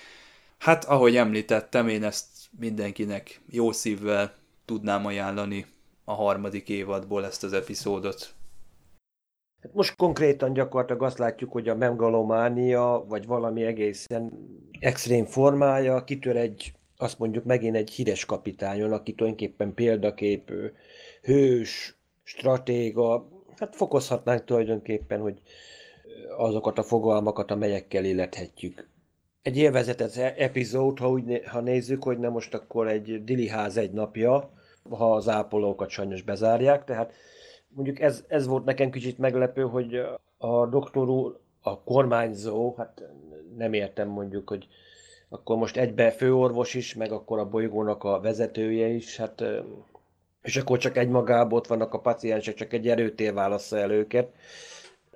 [0.58, 2.26] Hát, ahogy említettem, én ezt
[2.58, 4.34] mindenkinek jó szívvel
[4.64, 5.66] tudnám ajánlani
[6.04, 8.34] a harmadik évadból ezt az epizódot.
[9.62, 14.32] Hát most konkrétan gyakorlatilag azt látjuk, hogy a megalománia, vagy valami egészen
[14.80, 20.74] extrém formája kitör egy azt mondjuk megint egy híres kapitányon, aki tulajdonképpen példaképő,
[21.22, 25.40] hős, stratéga, hát fokozhatnánk tulajdonképpen, hogy
[26.36, 28.88] azokat a fogalmakat, amelyekkel illethetjük.
[29.42, 33.76] Egy élvezetes e- epizód, ha, úgy, ha nézzük, hogy nem most akkor egy Dili ház
[33.76, 34.50] egy napja,
[34.90, 37.12] ha az ápolókat sajnos bezárják, tehát
[37.68, 39.94] mondjuk ez, ez volt nekem kicsit meglepő, hogy
[40.38, 43.02] a doktor úr, a kormányzó, hát
[43.56, 44.68] nem értem mondjuk, hogy
[45.28, 49.44] akkor most egybe főorvos is, meg akkor a bolygónak a vezetője is, hát
[50.42, 54.32] és akkor csak egy magából ott vannak a paciensek, csak egy erőtér válassza el őket.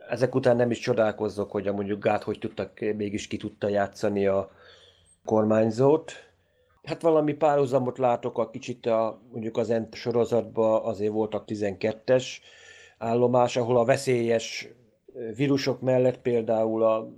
[0.08, 4.26] Ezek után nem is csodálkozzok, hogy a mondjuk Gát hogy tudtak, mégis ki tudta játszani
[4.26, 4.50] a
[5.24, 6.12] kormányzót.
[6.82, 12.24] Hát valami párhuzamot látok a kicsit a, mondjuk az ENT sorozatban azért voltak 12-es
[12.98, 14.68] állomás, ahol a veszélyes
[15.36, 17.08] vírusok mellett például a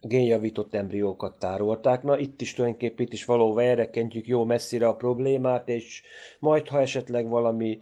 [0.00, 2.02] génjavított embriókat tárolták.
[2.02, 6.02] Na itt is tulajdonképpen itt is valóban elrekentjük jó messzire a problémát, és
[6.38, 7.78] majd ha esetleg valami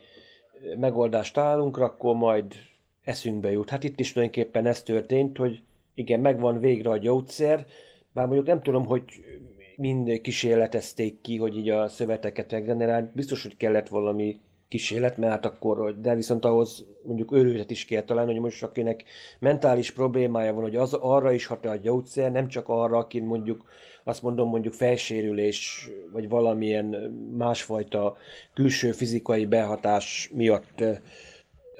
[0.76, 2.54] megoldást találunk, akkor majd
[3.04, 3.70] eszünkbe jut.
[3.70, 5.62] Hát itt is tulajdonképpen ez történt, hogy
[5.94, 7.66] igen, megvan végre a gyógyszer,
[8.12, 9.04] bár mondjuk nem tudom, hogy
[9.78, 13.10] mind kísérletezték ki, hogy így a szöveteket regenerál.
[13.14, 18.02] Biztos, hogy kellett valami kísérlet, mert hát akkor, de viszont ahhoz mondjuk őrületet is kell
[18.02, 19.04] találni, hogy most akinek
[19.38, 23.64] mentális problémája van, hogy az arra is hat a gyógyszer, nem csak arra, aki mondjuk
[24.04, 26.84] azt mondom mondjuk felsérülés, vagy valamilyen
[27.36, 28.16] másfajta
[28.54, 30.84] külső fizikai behatás miatt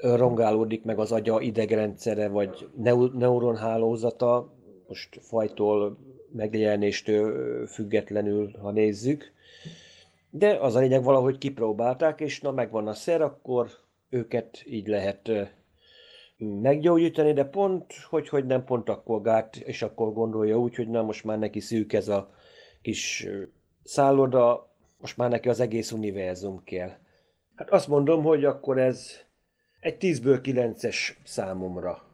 [0.01, 2.67] rongálódik meg az agya idegrendszere, vagy
[3.13, 4.53] neuronhálózata,
[4.87, 5.97] most fajtól,
[6.31, 9.31] megjelenéstől függetlenül, ha nézzük.
[10.29, 13.69] De az a lényeg, valahogy kipróbálták, és na megvan a szer, akkor
[14.09, 15.31] őket így lehet
[16.37, 21.01] meggyógyítani, de pont, hogy, hogy nem pont akkor gát, és akkor gondolja úgy, hogy na
[21.01, 22.33] most már neki szűk ez a
[22.81, 23.27] kis
[23.83, 26.91] szálloda, most már neki az egész univerzum kell.
[27.55, 29.11] Hát azt mondom, hogy akkor ez
[29.79, 32.08] egy 10-ből 9-es számomra.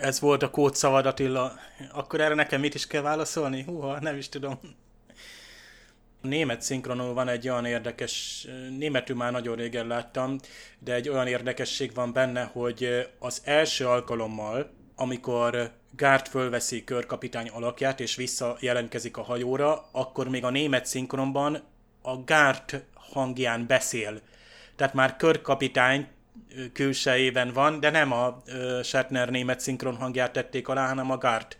[0.00, 1.52] Ez volt a kódszavad, Attila.
[1.92, 3.62] Akkor erre nekem mit is kell válaszolni?
[3.62, 4.58] Húha, nem is tudom.
[6.20, 8.46] Német szinkronon van egy olyan érdekes,
[8.78, 10.38] németül már nagyon régen láttam,
[10.78, 18.00] de egy olyan érdekesség van benne, hogy az első alkalommal, amikor Gárt fölveszi körkapitány alakját
[18.00, 21.62] és visszajelentkezik a hajóra, akkor még a német szinkronban
[22.02, 24.20] a Gárt hangján beszél.
[24.76, 26.08] Tehát már körkapitány
[26.72, 28.42] külsejében van, de nem a
[28.82, 31.56] Shatner német szinkron hangját tették alá, hanem a Gárt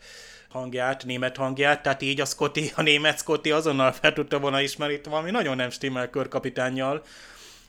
[0.49, 4.95] hangját, német hangját, tehát így a Scotty, a német Scotty azonnal fel tudta volna ismerni,
[4.95, 7.03] itt valami nagyon nem stimmel körkapitányjal,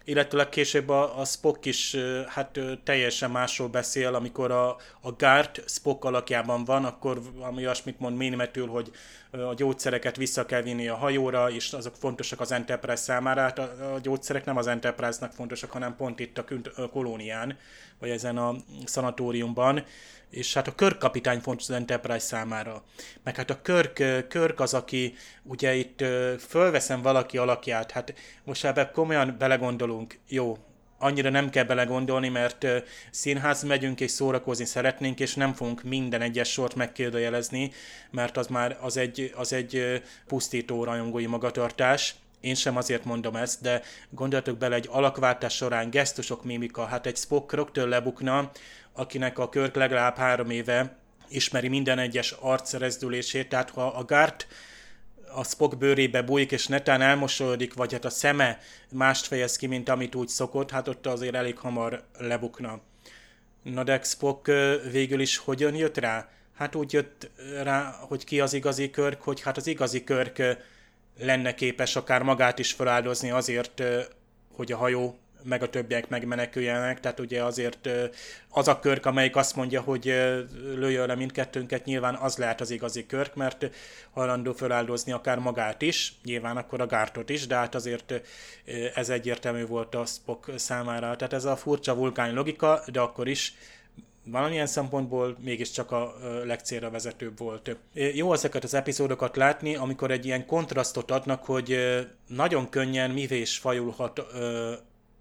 [0.04, 1.96] illetőleg később a, a Spock is
[2.28, 4.70] hát teljesen másról beszél, amikor a,
[5.02, 8.92] a Gart Spock alakjában van, akkor ami olyasmit mond németül, hogy
[9.32, 13.42] a gyógyszereket vissza kell vinni a hajóra, és azok fontosak az Enterprise számára.
[13.42, 16.46] Hát a, a gyógyszerek nem az Enterprise-nak fontosak, hanem pont itt a,
[16.76, 17.58] a kolónián,
[18.00, 19.86] vagy ezen a szanatóriumban
[20.32, 22.84] és hát a körkapitány fontos az Enterprise számára.
[23.24, 26.04] Meg hát a Körk, Körk az, aki ugye itt
[26.48, 28.14] fölveszem valaki alakját, hát
[28.44, 30.58] most ebbe komolyan belegondolunk, jó,
[31.02, 32.66] annyira nem kell belegondolni, mert
[33.12, 37.72] színház megyünk és szórakozni szeretnénk, és nem fogunk minden egyes sort megkérdőjelezni,
[38.12, 42.16] mert az már az egy, az egy pusztító rajongói magatartás.
[42.42, 47.18] Én sem azért mondom ezt, de gondoltok bele egy alakváltás során gesztusok, mimika, hát egy
[47.18, 48.52] Spock rögtön lebukna,
[48.94, 50.98] akinek a Körk legalább három éve
[51.30, 54.48] ismeri minden egyes arcrezdülését, tehát ha a Gart
[55.34, 59.90] a Spock bőrébe bújik, és netán elmosolódik, vagy hát a szeme mást fejez ki, mint
[59.90, 62.80] amit úgy szokott, hát ott azért elég hamar lebukna.
[63.64, 64.52] Na de Spock
[64.92, 66.30] végül is hogyan jött rá?
[66.56, 67.30] Hát úgy jött
[67.64, 70.42] rá, hogy ki az igazi körk, hogy hát az igazi körk
[71.20, 73.84] lenne képes akár magát is feláldozni azért,
[74.56, 77.90] hogy a hajó meg a többiek megmeneküljenek, tehát ugye azért
[78.50, 80.06] az a körk, amelyik azt mondja, hogy
[80.76, 83.70] lőjön le mindkettőnket, nyilván az lehet az igazi körk, mert
[84.12, 88.22] hajlandó feláldozni akár magát is, nyilván akkor a gártot is, de hát azért
[88.96, 91.16] ez egyértelmű volt a Spock számára.
[91.16, 93.54] Tehát ez a furcsa vulkány logika, de akkor is
[94.26, 96.16] valamilyen szempontból mégiscsak a
[96.46, 97.78] legcélra vezetőbb volt.
[97.94, 101.78] Jó ezeket az epizódokat látni, amikor egy ilyen kontrasztot adnak, hogy
[102.28, 104.26] nagyon könnyen mivé is fajulhat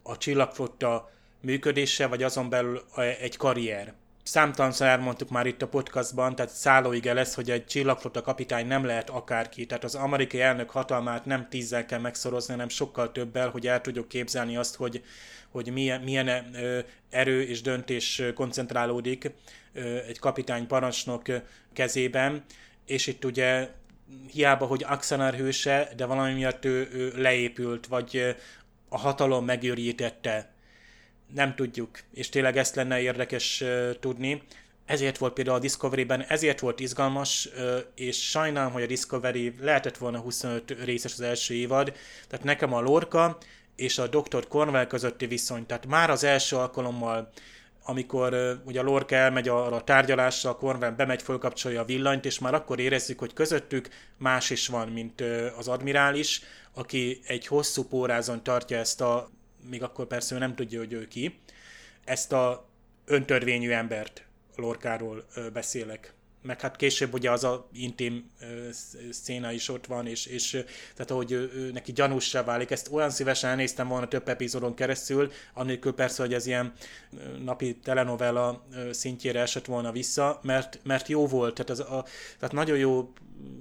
[0.03, 2.83] a csillagflotta működése, vagy azon belül
[3.21, 3.95] egy karrier.
[4.23, 9.11] Számtalanszor elmondtuk már itt a podcastban, tehát szállóige lesz, hogy egy csillagflotta kapitány nem lehet
[9.11, 9.67] akárki.
[9.67, 14.09] Tehát az amerikai elnök hatalmát nem tízzel kell megszorozni, hanem sokkal többel, hogy el tudjuk
[14.09, 15.03] képzelni azt, hogy,
[15.49, 16.57] hogy milyen, milyen
[17.11, 19.31] erő és döntés koncentrálódik
[20.09, 21.23] egy kapitány parancsnok
[21.73, 22.45] kezében.
[22.87, 23.69] És itt ugye
[24.33, 28.37] hiába, hogy Axanar hőse, de valami miatt ő, ő leépült, vagy
[28.93, 30.53] a hatalom megőrítette.
[31.35, 33.65] Nem tudjuk, és tényleg ezt lenne érdekes
[34.01, 34.43] tudni.
[34.87, 37.49] Ezért volt például a Discovery-ben, ezért volt izgalmas,
[37.95, 41.93] és sajnálom, hogy a Discovery lehetett volna 25 részes az első évad,
[42.29, 43.39] tehát nekem a Lorca
[43.77, 44.49] és a Dr.
[44.49, 47.31] Cornwell közötti viszony, tehát már az első alkalommal
[47.91, 52.39] amikor ugye a Lorca elmegy arra a tárgyalásra, a Cornwell bemegy, fölkapcsolja a villanyt, és
[52.39, 55.21] már akkor érezzük, hogy közöttük más is van, mint
[55.57, 56.43] az admirális,
[56.75, 59.31] aki egy hosszú pórázon tartja ezt a,
[59.71, 61.41] még akkor persze ő nem tudja, hogy ő ki,
[62.05, 62.69] ezt a
[63.05, 64.25] öntörvényű embert,
[64.57, 68.31] Lorkáról beszélek meg hát később ugye az a intim
[69.11, 70.51] széna is ott van, és, és
[70.95, 75.33] tehát ahogy ő, ő, neki gyanúsra válik, ezt olyan szívesen elnéztem volna több epizódon keresztül,
[75.55, 76.73] annélkül persze, hogy ez ilyen
[77.45, 82.05] napi telenovella szintjére esett volna vissza, mert, mert jó volt, tehát, az a,
[82.39, 83.13] tehát nagyon jó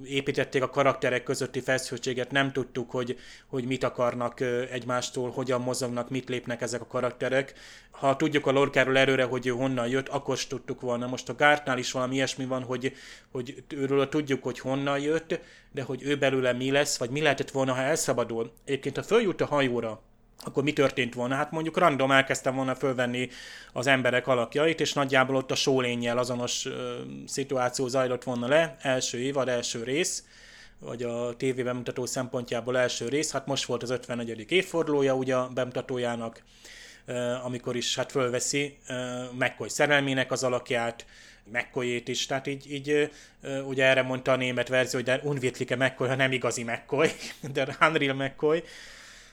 [0.04, 3.18] építették a karakterek közötti feszültséget, nem tudtuk, hogy,
[3.48, 4.40] hogy mit akarnak
[4.72, 7.54] egymástól, hogyan mozognak, mit lépnek ezek a karakterek.
[7.92, 11.08] Ha tudjuk a Lorkáról erőre, hogy ő honnan jött, akkor is tudtuk volna.
[11.08, 12.94] Most a Gártnál is valami ilyesmi van, hogy,
[13.32, 15.40] hogy őről tudjuk, hogy honnan jött,
[15.72, 18.52] de hogy ő belőle mi lesz, vagy mi lehetett volna, ha elszabadul.
[18.66, 20.02] Egyébként, ha följut a hajóra,
[20.44, 21.36] akkor mi történt volna?
[21.36, 23.30] Hát mondjuk random elkezdtem volna fölvenni
[23.74, 29.20] az emberek alakjait, és nagyjából ott a sólénnyel azonos ö, szituáció zajlott volna le, első
[29.20, 30.24] évad, első rész,
[30.80, 34.52] vagy a TV bemutató szempontjából első rész, hát most volt az 54.
[34.52, 36.44] évfordulója ugye a bemutatójának,
[37.44, 38.78] amikor is hát fölveszi
[39.32, 41.06] McCoy szerelmének az alakját,
[41.44, 43.12] McCoy-ét is, tehát így, így
[43.66, 47.10] ugye erre mondta a német verzió, hogy de unvirtliche McCoy, ha nem igazi McCoy,
[47.54, 48.64] de Unreal McCoy,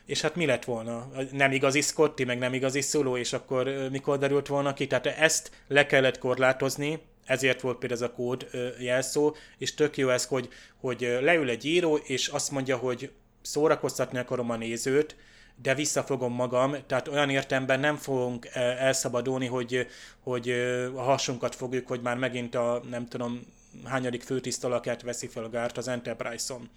[0.06, 1.10] és hát mi lett volna?
[1.32, 4.86] Nem igazi Scotty, meg nem igazi Szuló, és akkor mikor derült volna ki?
[4.86, 8.48] Tehát ezt le kellett korlátozni, ezért volt például ez a kód
[8.78, 10.48] jelszó, és tök jó ez, hogy,
[10.80, 13.10] hogy leül egy író, és azt mondja, hogy
[13.42, 15.16] szórakoztatni akarom a nézőt,
[15.62, 19.86] de visszafogom magam, tehát olyan értemben nem fogunk elszabadulni, hogy,
[20.20, 20.50] hogy
[20.94, 23.40] a hasunkat fogjuk, hogy már megint a nem tudom
[23.84, 26.70] hányadik főtisztalakát veszi fel a gárt az Enterprise-on.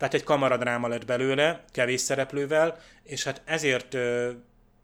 [0.00, 3.96] Tehát egy kamaradráma lett belőle, kevés szereplővel, és hát ezért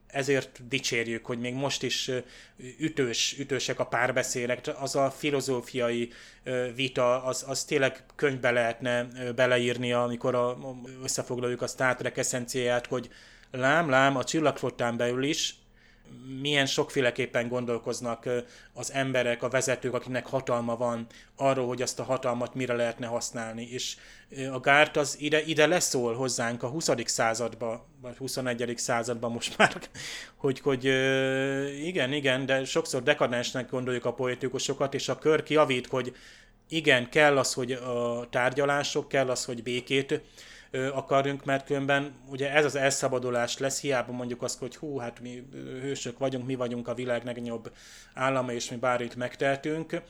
[0.07, 2.11] ezért dicsérjük, hogy még most is
[2.79, 6.13] ütős, ütősek a párbeszélek, az a filozófiai
[6.75, 10.59] vita, az, az tényleg könyvbe lehetne beleírni, amikor a,
[11.03, 13.11] összefoglaljuk a Star Trek eszenciáját, hogy
[13.51, 15.55] lám, lám, a csillagflottán belül is
[16.41, 18.29] milyen sokféleképpen gondolkoznak
[18.73, 23.69] az emberek, a vezetők, akiknek hatalma van arról, hogy azt a hatalmat mire lehetne használni.
[23.71, 23.97] És
[24.53, 26.91] a Gárt az ide, ide leszól hozzánk a 20.
[27.05, 28.73] századba, vagy 21.
[28.77, 29.77] században most már,
[30.37, 30.85] hogy, hogy
[31.85, 36.17] igen, igen, de sokszor dekadensnek gondoljuk a poetikusokat, és a kör kiavít, hogy
[36.69, 40.23] igen, kell az, hogy a tárgyalások, kell az, hogy békét
[40.93, 45.49] akarjunk, mert különben ugye ez az elszabadulás lesz, hiába mondjuk azt, hogy hú, hát mi
[45.81, 47.73] hősök vagyunk, mi vagyunk a világ legnagyobb
[48.15, 50.01] állama, és mi bár itt megtehetünk.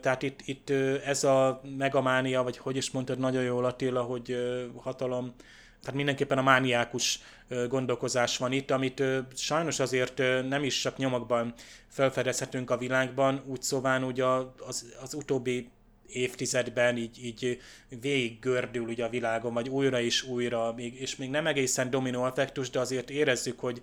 [0.00, 0.70] Tehát itt, itt
[1.04, 4.36] ez a megamánia, vagy hogy is mondtad nagyon jól Attila, hogy
[4.76, 5.34] hatalom,
[5.80, 7.20] tehát mindenképpen a mániákus
[7.68, 9.02] gondolkozás van itt, amit
[9.34, 10.18] sajnos azért
[10.48, 11.54] nem is csak nyomokban
[11.88, 14.24] felfedezhetünk a világban, úgy szóván ugye
[14.66, 15.70] az, az utóbbi
[16.06, 17.60] évtizedben így, így
[18.00, 22.26] végig gördül ugye a világon, vagy újra és újra, még, és még nem egészen dominó
[22.26, 23.82] effektus, de azért érezzük, hogy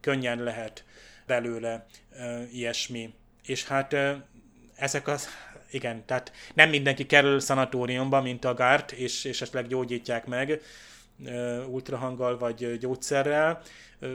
[0.00, 0.84] könnyen lehet
[1.26, 3.14] belőle e, ilyesmi.
[3.46, 4.26] És hát e,
[4.74, 5.28] ezek az,
[5.70, 10.50] igen, tehát nem mindenki kerül szanatóriumba, mint a Gárt, és, és esetleg gyógyítják meg
[11.24, 13.62] e, ultrahanggal vagy gyógyszerrel,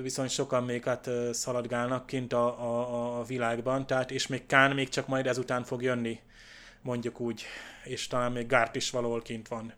[0.02, 4.90] viszont sokan még hát szaladgálnak kint a, a, a világban, tehát és még Kán még
[4.90, 6.20] csak majd ezután fog jönni
[6.86, 7.44] mondjuk úgy,
[7.84, 9.74] és talán még Gárt is valahol kint van,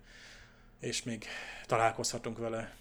[0.79, 1.25] és még
[1.65, 2.75] találkozhatunk vele.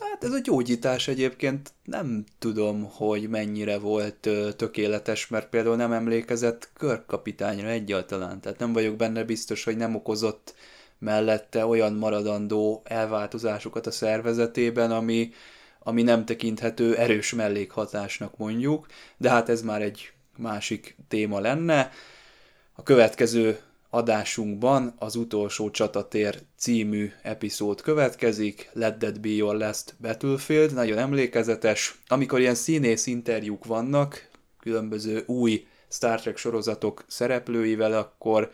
[0.00, 6.70] Hát ez a gyógyítás egyébként nem tudom, hogy mennyire volt tökéletes, mert például nem emlékezett
[6.74, 10.54] körkapitányra egyáltalán, tehát nem vagyok benne biztos, hogy nem okozott
[10.98, 15.30] mellette olyan maradandó elváltozásokat a szervezetében, ami,
[15.78, 18.86] ami nem tekinthető erős mellékhatásnak mondjuk,
[19.16, 21.90] de hát ez már egy másik téma lenne.
[22.78, 23.58] A következő
[23.90, 32.00] adásunkban az utolsó csatatér című epizód következik, Let That Be Your Last Battlefield, nagyon emlékezetes,
[32.06, 34.28] amikor ilyen színész interjúk vannak,
[34.60, 38.50] különböző új Star Trek sorozatok szereplőivel, akkor,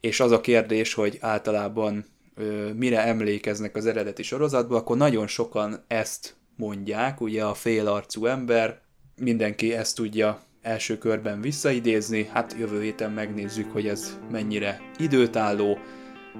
[0.00, 2.04] és az a kérdés, hogy általában
[2.34, 8.80] ö, mire emlékeznek az eredeti sorozatban, akkor nagyon sokan ezt mondják, ugye a félarcú ember,
[9.16, 15.78] mindenki ezt tudja első körben visszaidézni, hát jövő héten megnézzük, hogy ez mennyire időtálló.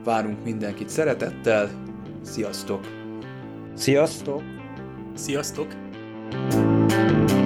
[0.05, 1.71] Várunk mindenkit szeretettel,
[2.23, 2.87] sziasztok!
[3.75, 4.43] Sziasztok!
[5.15, 5.87] Sziasztok!
[6.31, 7.38] thank